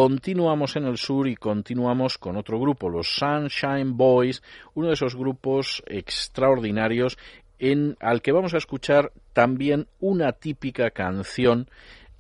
[0.03, 5.15] Continuamos en el sur y continuamos con otro grupo, los Sunshine Boys, uno de esos
[5.15, 7.19] grupos extraordinarios
[7.59, 11.69] en al que vamos a escuchar también una típica canción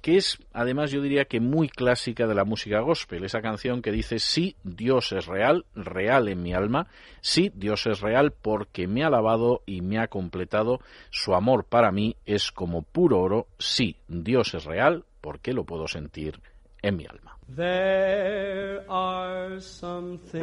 [0.02, 3.93] que es además yo diría que muy clásica de la música gospel, esa canción que
[3.93, 6.86] dice sí, Dios es real, real en mi alma,
[7.23, 11.93] sí, Dios es real porque me ha lavado y me ha completado, su amor para
[11.93, 16.43] mí es como puro oro, sí, Dios es real porque lo puedo sentir
[16.82, 17.30] en mi alma.
[17.56, 20.40] There are some things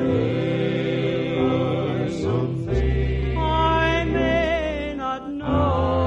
[3.37, 6.06] I may not know.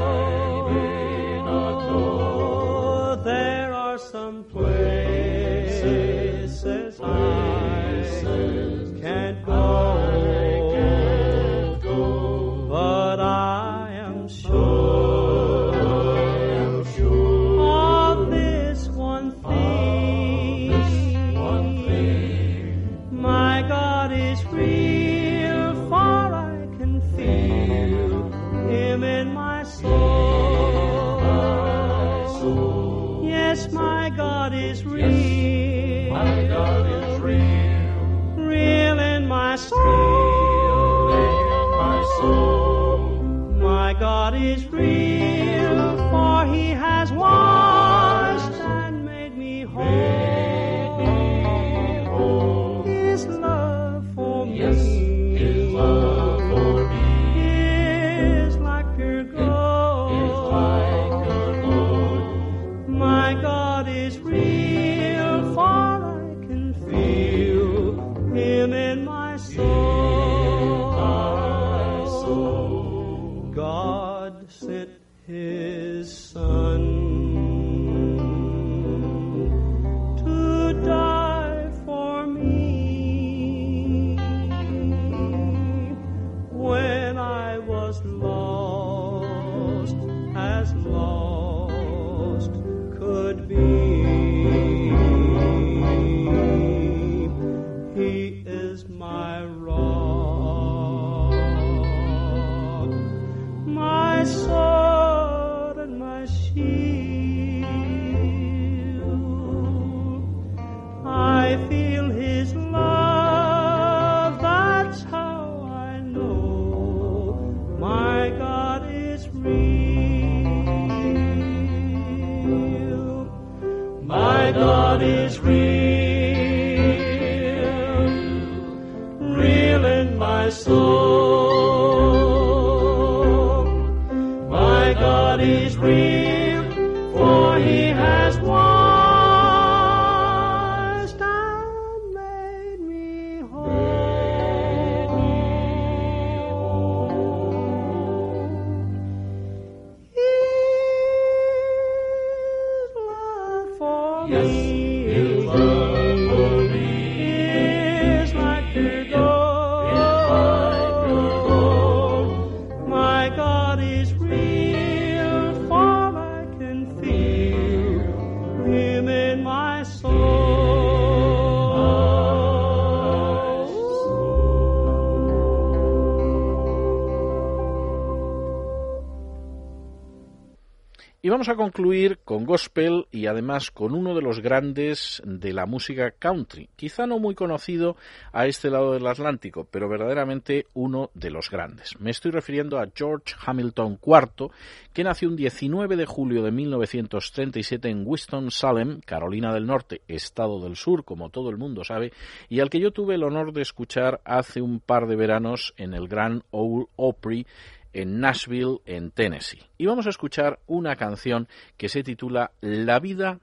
[181.40, 186.10] Vamos a concluir con gospel y además con uno de los grandes de la música
[186.10, 187.96] country, quizá no muy conocido
[188.30, 191.98] a este lado del Atlántico, pero verdaderamente uno de los grandes.
[191.98, 194.50] Me estoy refiriendo a George Hamilton IV,
[194.92, 200.76] que nació un 19 de julio de 1937 en Winston-Salem, Carolina del Norte, estado del
[200.76, 202.12] sur, como todo el mundo sabe,
[202.50, 205.94] y al que yo tuve el honor de escuchar hace un par de veranos en
[205.94, 207.46] el Grand Ole Opry
[207.92, 209.62] en Nashville, en Tennessee.
[209.78, 213.38] Y vamos a escuchar una canción que se titula La vida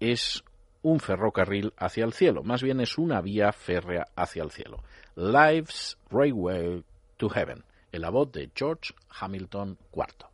[0.00, 0.44] es
[0.82, 4.82] un ferrocarril hacia el cielo, más bien es una vía férrea hacia el cielo.
[5.14, 6.82] Life's Railway
[7.16, 10.26] to Heaven, en la voz de George Hamilton IV.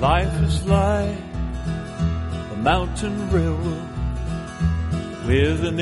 [0.00, 0.64] Life is
[2.62, 3.88] mountain railroad
[5.26, 5.80] with an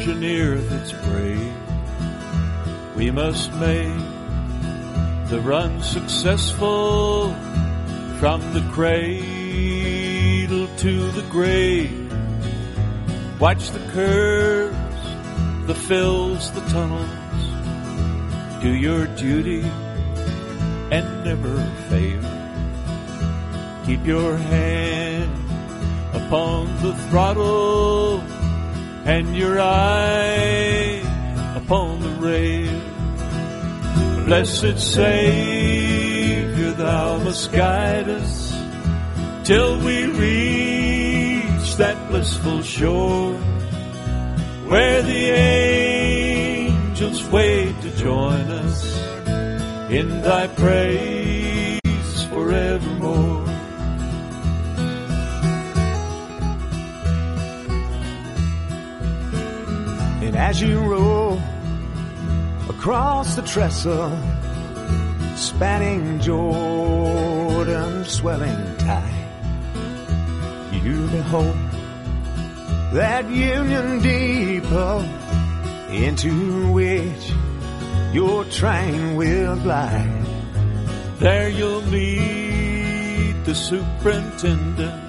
[0.00, 1.52] engineer that's brave.
[2.96, 3.92] We must make
[5.28, 7.34] the run successful
[8.18, 9.28] from the cradle
[10.78, 12.10] to the grave.
[13.38, 14.76] Watch the curves,
[15.66, 17.10] the fills, the tunnels.
[18.62, 19.62] Do your duty
[20.90, 21.58] and never
[21.90, 22.22] fail.
[23.84, 25.01] Keep your hand
[26.32, 28.18] upon the throttle
[29.04, 31.02] and your eye
[31.54, 32.80] upon the rail.
[34.24, 38.50] Blessed Savior, thou must guide us
[39.44, 43.34] till we reach that blissful shore
[44.70, 48.86] where the angels wait to join us
[49.90, 51.21] in thy praise
[60.42, 61.40] as you roll
[62.68, 64.10] across the trestle,
[65.36, 69.28] spanning Jordan's swelling tide,
[70.82, 71.56] you behold
[72.92, 74.98] that union depot
[75.90, 77.24] into which
[78.12, 80.26] your train will glide.
[81.20, 85.01] There you'll meet the superintendent,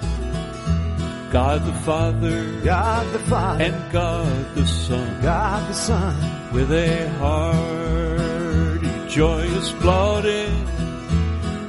[1.34, 6.14] God the Father, God the Father, and God the Son, God the Son,
[6.52, 10.54] with a hearty, joyous lauding,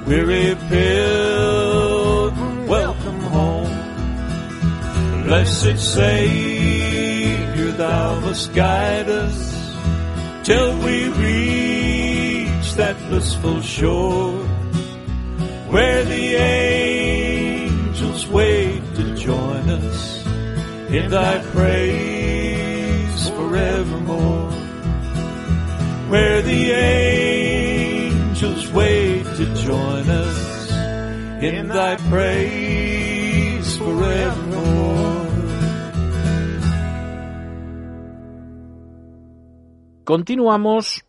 [0.05, 3.73] weary pilgrim, welcome home.
[5.23, 9.73] Blessed Savior, thou must guide us
[10.43, 14.45] till we reach that blissful shore
[15.73, 18.64] where the angels wait
[19.83, 20.25] us
[20.89, 24.51] in thy praise forevermore.
[26.09, 30.71] Where the angels wait to join us
[31.43, 35.25] in thy praise forevermore.
[40.05, 41.01] Continuamos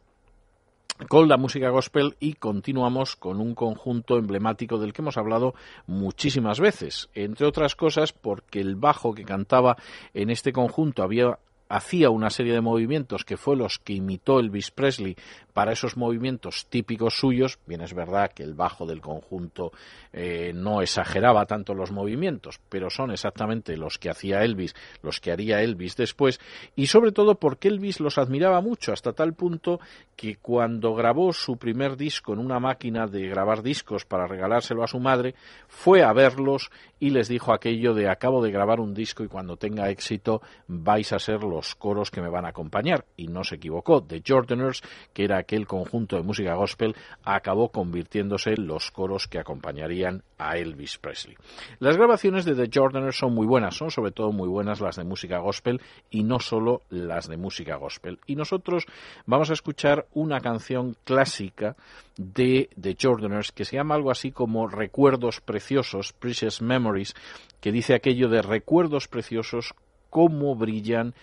[1.09, 5.55] con la música gospel y continuamos con un conjunto emblemático del que hemos hablado
[5.87, 9.77] muchísimas veces, entre otras cosas porque el bajo que cantaba
[10.15, 14.71] en este conjunto había hacía una serie de movimientos que fue los que imitó Elvis
[14.71, 15.17] Presley
[15.57, 17.59] para esos movimientos típicos suyos.
[17.65, 19.73] Bien, es verdad que el bajo del conjunto
[20.13, 25.33] eh, no exageraba tanto los movimientos, pero son exactamente los que hacía Elvis, los que
[25.33, 26.41] haría Elvis después,
[26.75, 29.81] y sobre todo porque Elvis los admiraba mucho, hasta tal punto
[30.15, 34.89] que cuando grabó su primer disco en una máquina de grabar discos para regalárselo a
[34.89, 35.35] su madre,
[35.69, 36.71] fue a verlos
[37.01, 41.13] y les dijo aquello de acabo de grabar un disco y cuando tenga éxito vais
[41.13, 43.05] a ser los coros que me van a acompañar.
[43.17, 44.03] Y no se equivocó.
[44.03, 49.39] The Jordaners, que era aquel conjunto de música gospel, acabó convirtiéndose en los coros que
[49.39, 51.37] acompañarían a Elvis Presley.
[51.79, 55.05] Las grabaciones de The Jordaners son muy buenas, son sobre todo muy buenas las de
[55.05, 58.19] música gospel y no solo las de música gospel.
[58.27, 58.87] Y nosotros
[59.25, 61.77] vamos a escuchar una canción clásica
[62.17, 67.15] de The Jordaners que se llama algo así como Recuerdos Preciosos, Precious Memories,
[67.61, 69.75] que dice aquello de recuerdos preciosos
[70.11, 71.15] cómo brillan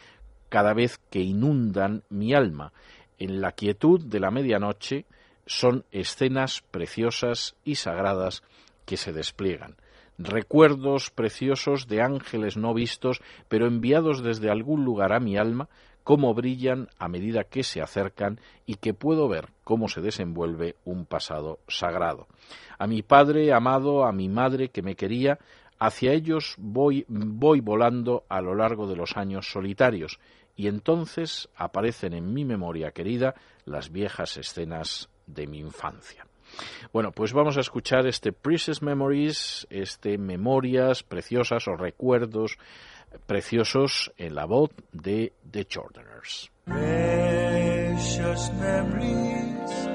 [0.47, 2.71] cada vez que inundan mi alma.
[3.19, 5.05] En la quietud de la medianoche
[5.45, 8.43] son escenas preciosas y sagradas
[8.85, 9.75] que se despliegan.
[10.17, 15.69] Recuerdos preciosos de ángeles no vistos, pero enviados desde algún lugar a mi alma,
[16.03, 21.05] cómo brillan a medida que se acercan y que puedo ver cómo se desenvuelve un
[21.05, 22.27] pasado sagrado.
[22.77, 25.39] A mi padre amado, a mi madre que me quería,
[25.79, 30.19] hacia ellos voy, voy volando a lo largo de los años solitarios,
[30.55, 33.35] y entonces aparecen en mi memoria querida
[33.65, 36.25] las viejas escenas de mi infancia.
[36.91, 42.57] Bueno, pues vamos a escuchar este Precious Memories, este Memorias preciosas o recuerdos
[43.25, 46.51] preciosos en la voz de The Jordaners.
[46.65, 49.87] Precious memories,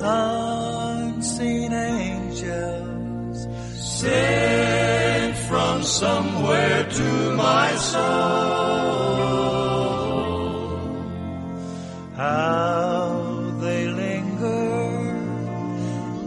[0.00, 9.31] unseen angels, sent from somewhere to my soul.
[12.16, 15.16] how they linger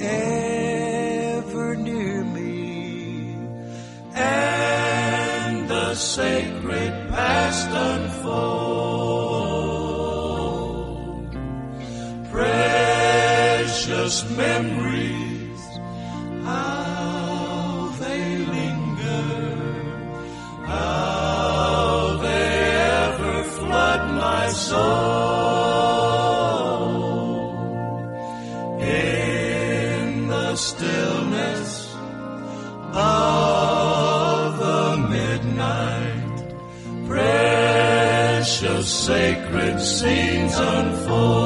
[0.01, 3.35] ever near me,
[4.13, 8.75] and the sacred past unfold.
[12.31, 14.94] Precious memories.
[39.85, 41.44] Scenes unfold.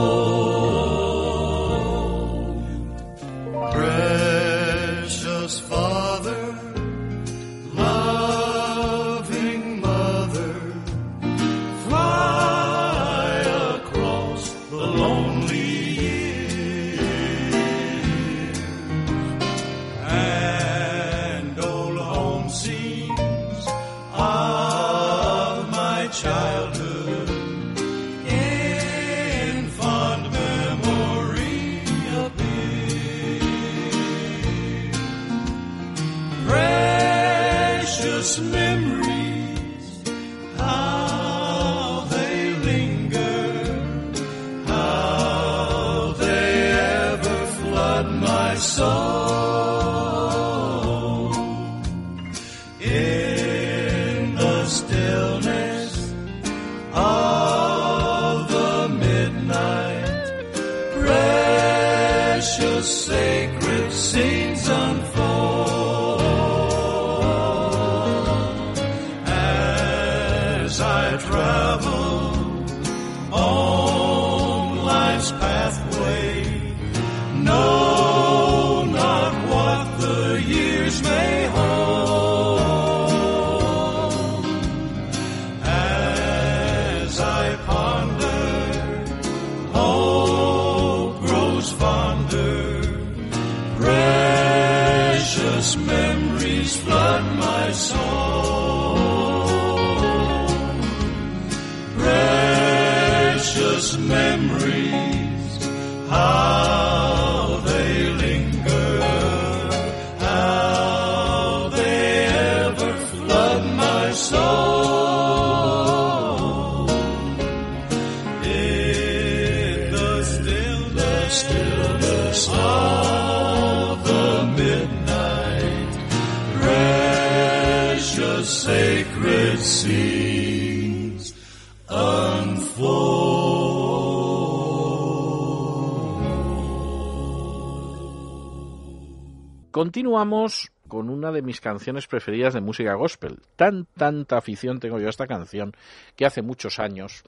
[139.80, 143.40] Continuamos con una de mis canciones preferidas de música gospel.
[143.56, 145.72] Tan, tanta afición tengo yo a esta canción
[146.18, 147.24] que hace muchos años,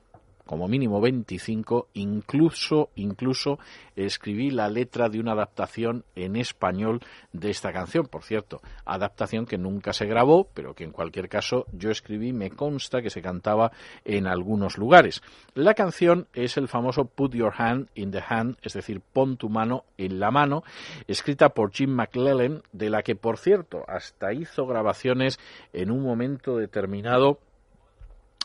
[0.52, 3.58] como mínimo 25, incluso, incluso
[3.96, 7.00] escribí la letra de una adaptación en español
[7.32, 8.08] de esta canción.
[8.08, 12.50] Por cierto, adaptación que nunca se grabó, pero que en cualquier caso yo escribí, me
[12.52, 13.72] consta que se cantaba
[14.04, 15.22] en algunos lugares.
[15.54, 19.48] La canción es el famoso Put Your Hand in the Hand, es decir, pon tu
[19.48, 20.66] mano en la mano,
[21.08, 25.40] escrita por Jim McClellan, de la que, por cierto, hasta hizo grabaciones
[25.72, 27.40] en un momento determinado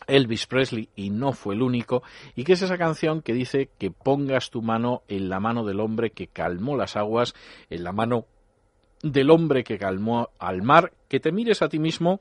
[0.06, 2.02] Elvis Presley y no fue el único,
[2.34, 5.80] y que es esa canción que dice que pongas tu mano en la mano del
[5.80, 7.34] hombre que calmó las aguas,
[7.70, 8.26] en la mano
[9.02, 12.20] del hombre que calmó al mar, que te mires a ti mismo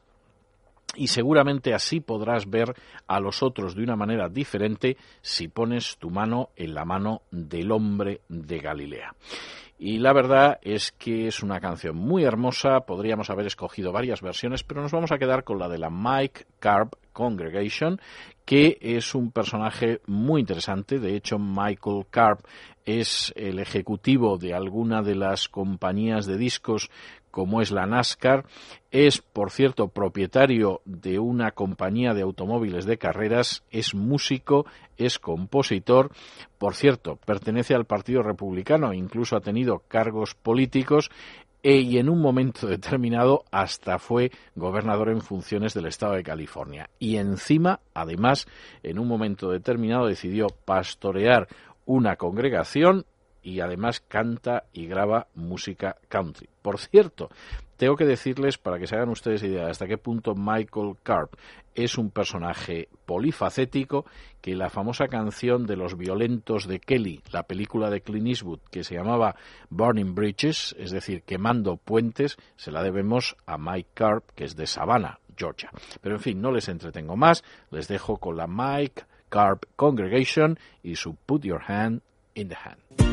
[0.95, 2.73] y seguramente así podrás ver
[3.07, 7.71] a los otros de una manera diferente si pones tu mano en la mano del
[7.71, 9.15] hombre de Galilea.
[9.77, 14.63] Y la verdad es que es una canción muy hermosa, podríamos haber escogido varias versiones,
[14.63, 17.99] pero nos vamos a quedar con la de la Mike Carp Congregation,
[18.43, 20.99] que es un personaje muy interesante.
[20.99, 22.41] De hecho, Michael Carp
[22.85, 26.91] es el ejecutivo de alguna de las compañías de discos
[27.31, 28.45] como es la NASCAR,
[28.91, 34.65] es, por cierto, propietario de una compañía de automóviles de carreras, es músico,
[34.95, 36.11] es compositor,
[36.57, 41.11] por cierto, pertenece al Partido Republicano, incluso ha tenido cargos políticos
[41.67, 46.91] e, y en un momento determinado hasta fue gobernador en funciones del estado de California.
[46.99, 48.45] Y encima, además,
[48.83, 51.47] en un momento determinado decidió pastorear
[51.87, 53.07] una congregación
[53.45, 56.49] y además canta y graba música country.
[56.63, 57.29] Por cierto,
[57.77, 61.35] tengo que decirles, para que se hagan ustedes idea, hasta qué punto Michael Carp
[61.75, 64.05] es un personaje polifacético,
[64.41, 68.83] que la famosa canción de los violentos de Kelly, la película de Clint Eastwood, que
[68.83, 69.35] se llamaba
[69.69, 74.65] Burning Bridges, es decir, quemando puentes, se la debemos a Mike Carp, que es de
[74.65, 75.69] Savannah, Georgia.
[76.01, 80.95] Pero en fin, no les entretengo más, les dejo con la Mike Carp Congregation y
[80.95, 82.01] su Put Your Hand
[82.33, 83.04] in the Hand.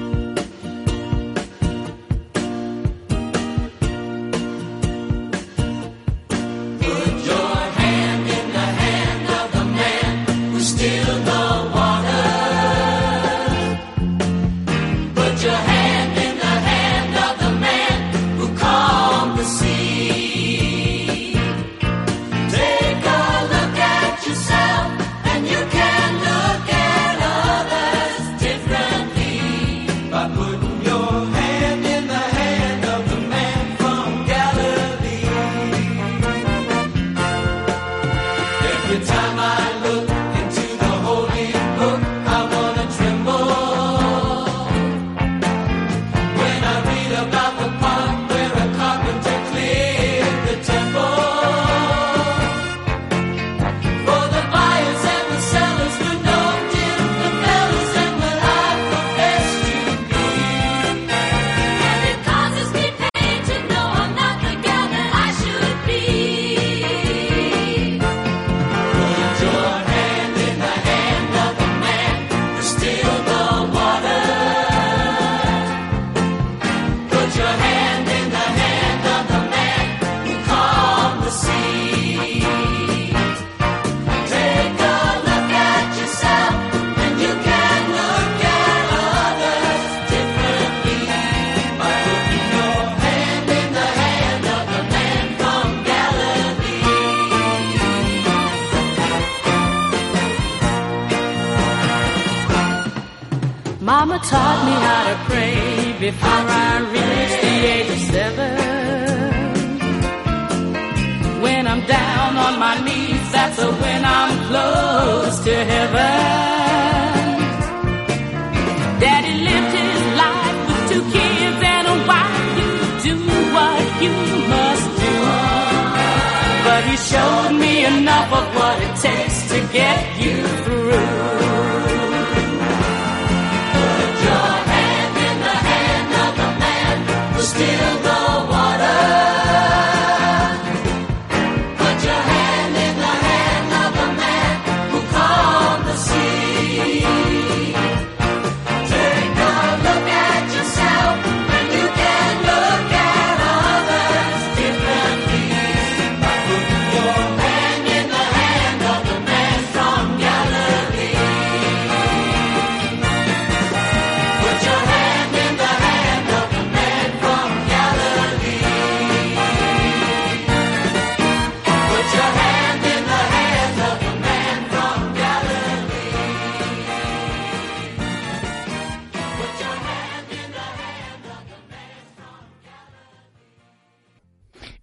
[128.32, 130.22] Of what it takes to get you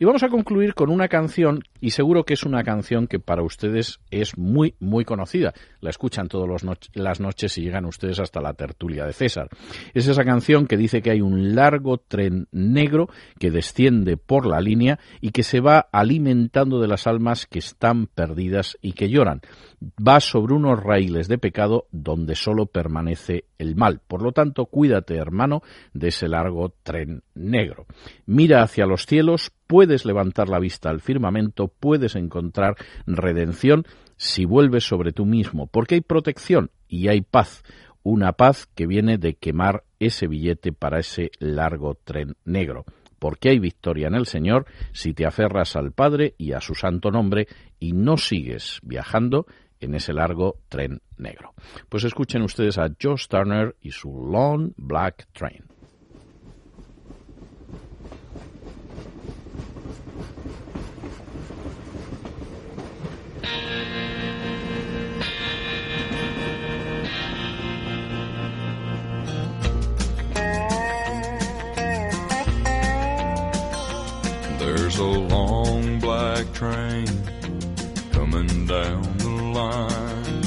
[0.09, 3.99] vamos a concluir con una canción, y seguro que es una canción que para ustedes
[4.09, 5.53] es muy, muy conocida.
[5.81, 6.63] La escuchan todas
[6.95, 9.49] las noches y llegan ustedes hasta la tertulia de César.
[9.93, 13.07] Es esa canción que dice que hay un largo tren negro
[13.37, 18.07] que desciende por la línea y que se va alimentando de las almas que están
[18.07, 19.41] perdidas y que lloran.
[19.79, 24.01] Va sobre unos raíles de pecado donde solo permanece el mal.
[24.07, 25.61] Por lo tanto, cuídate, hermano,
[25.93, 27.85] de ese largo tren negro.
[28.25, 32.75] Mira hacia los cielos, puedes levantar la vista al firmamento, puedes encontrar
[33.05, 33.85] redención
[34.17, 37.63] si vuelves sobre tú mismo, porque hay protección y hay paz,
[38.03, 42.85] una paz que viene de quemar ese billete para ese largo tren negro.
[43.19, 47.11] Porque hay victoria en el Señor si te aferras al Padre y a su santo
[47.11, 49.45] nombre y no sigues viajando
[49.79, 51.53] en ese largo tren negro.
[51.89, 55.65] Pues escuchen ustedes a Josh Turner y su Long Black Train.
[74.59, 77.05] There's a long black train
[78.11, 80.43] coming down the line,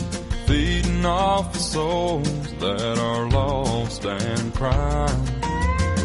[0.47, 5.25] feeding off the souls that are lost and crying.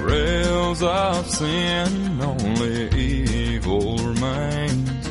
[0.01, 5.05] Rails of sin, only evil remains.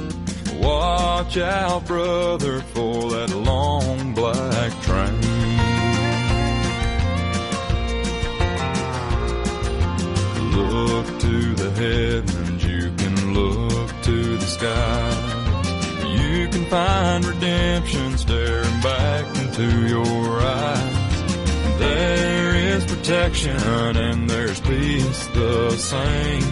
[0.66, 5.20] Watch out, brother, for that long black train.
[10.56, 15.15] Look to the heavens, you can look to the skies
[16.68, 21.78] find redemption staring back into your eyes.
[21.78, 23.56] There is protection
[23.96, 26.42] and there's peace the same.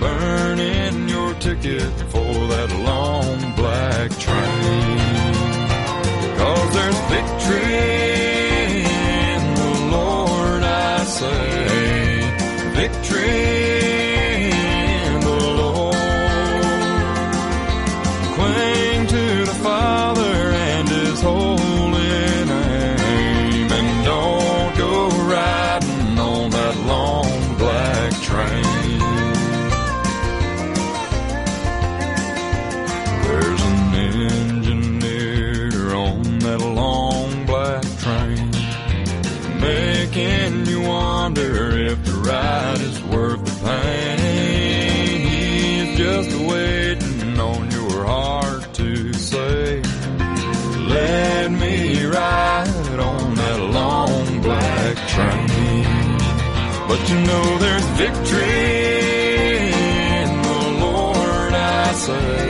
[0.00, 4.98] Burning your ticket for that long black train.
[6.38, 8.82] Cause there's victory
[9.34, 11.61] in the Lord, I say.
[56.92, 58.52] But you know there's victory
[60.20, 62.41] in the Lord, I say.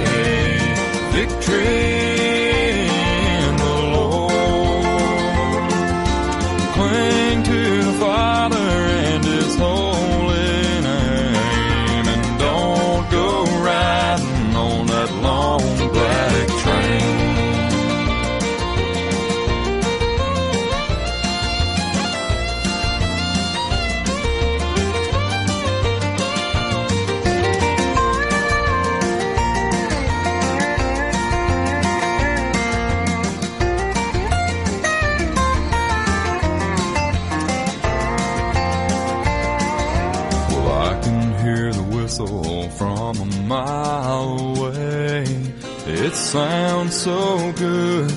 [46.33, 48.11] Sounds so good,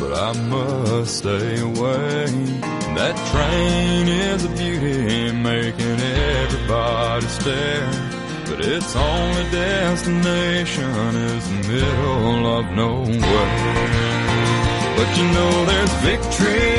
[0.00, 2.24] but I must stay away.
[2.96, 7.90] That train is a beauty, making everybody stare.
[8.46, 13.56] But its only destination is the middle of nowhere.
[14.96, 16.78] But you know there's victory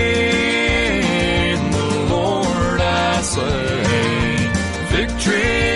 [1.54, 3.78] in the Lord, I say.
[4.98, 5.69] Victory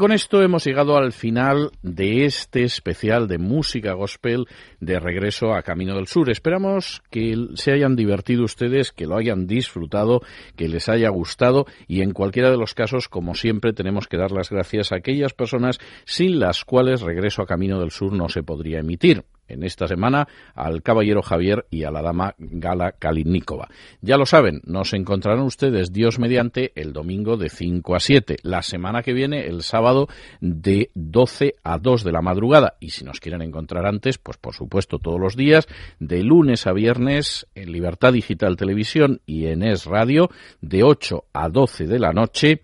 [0.00, 4.46] con esto hemos llegado al final de este especial de música gospel
[4.80, 6.30] de regreso a Camino del Sur.
[6.30, 10.22] Esperamos que se hayan divertido ustedes, que lo hayan disfrutado,
[10.56, 14.32] que les haya gustado y en cualquiera de los casos, como siempre, tenemos que dar
[14.32, 18.42] las gracias a aquellas personas sin las cuales regreso a Camino del Sur no se
[18.42, 23.68] podría emitir en esta semana al caballero Javier y a la dama Gala Kalinikova.
[24.00, 28.62] Ya lo saben, nos encontrarán ustedes Dios mediante el domingo de 5 a 7, la
[28.62, 30.08] semana que viene el sábado
[30.40, 34.54] de 12 a 2 de la madrugada y si nos quieren encontrar antes, pues por
[34.54, 35.66] supuesto todos los días
[35.98, 41.48] de lunes a viernes en Libertad Digital Televisión y en Es Radio de 8 a
[41.48, 42.62] 12 de la noche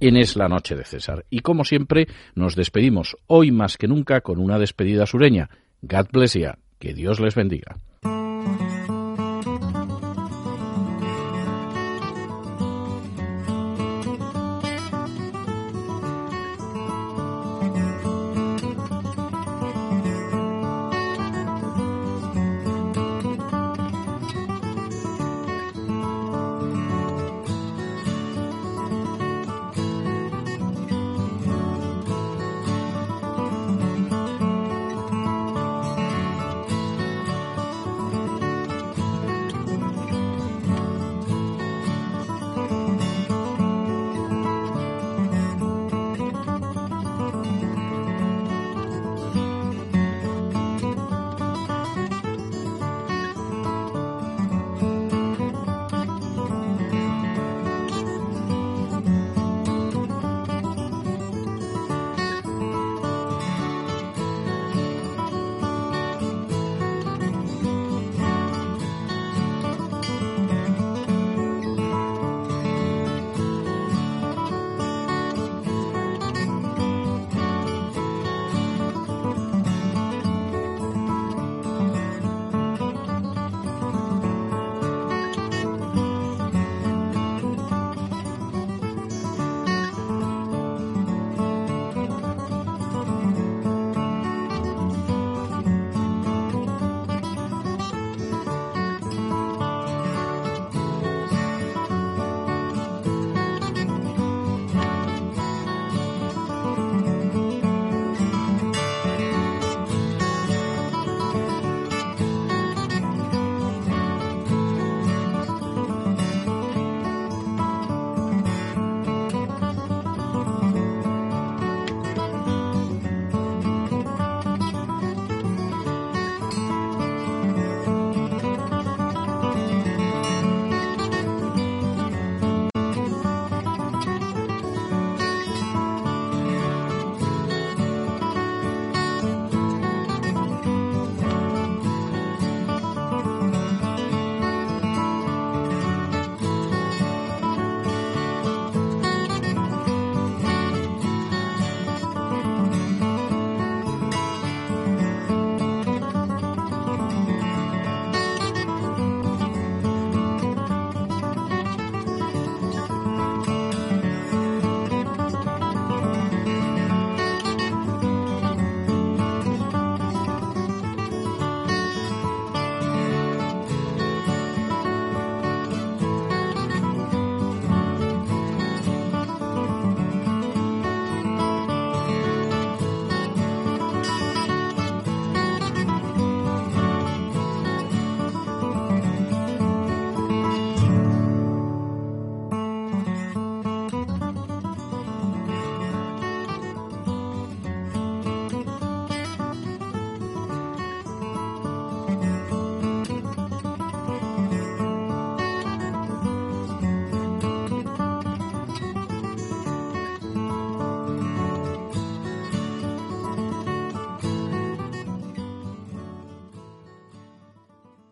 [0.00, 1.24] en Es la Noche de César.
[1.30, 5.48] Y como siempre, nos despedimos hoy más que nunca con una despedida sureña.
[5.86, 6.52] God bless you.
[6.78, 7.78] Que Dios les bendiga.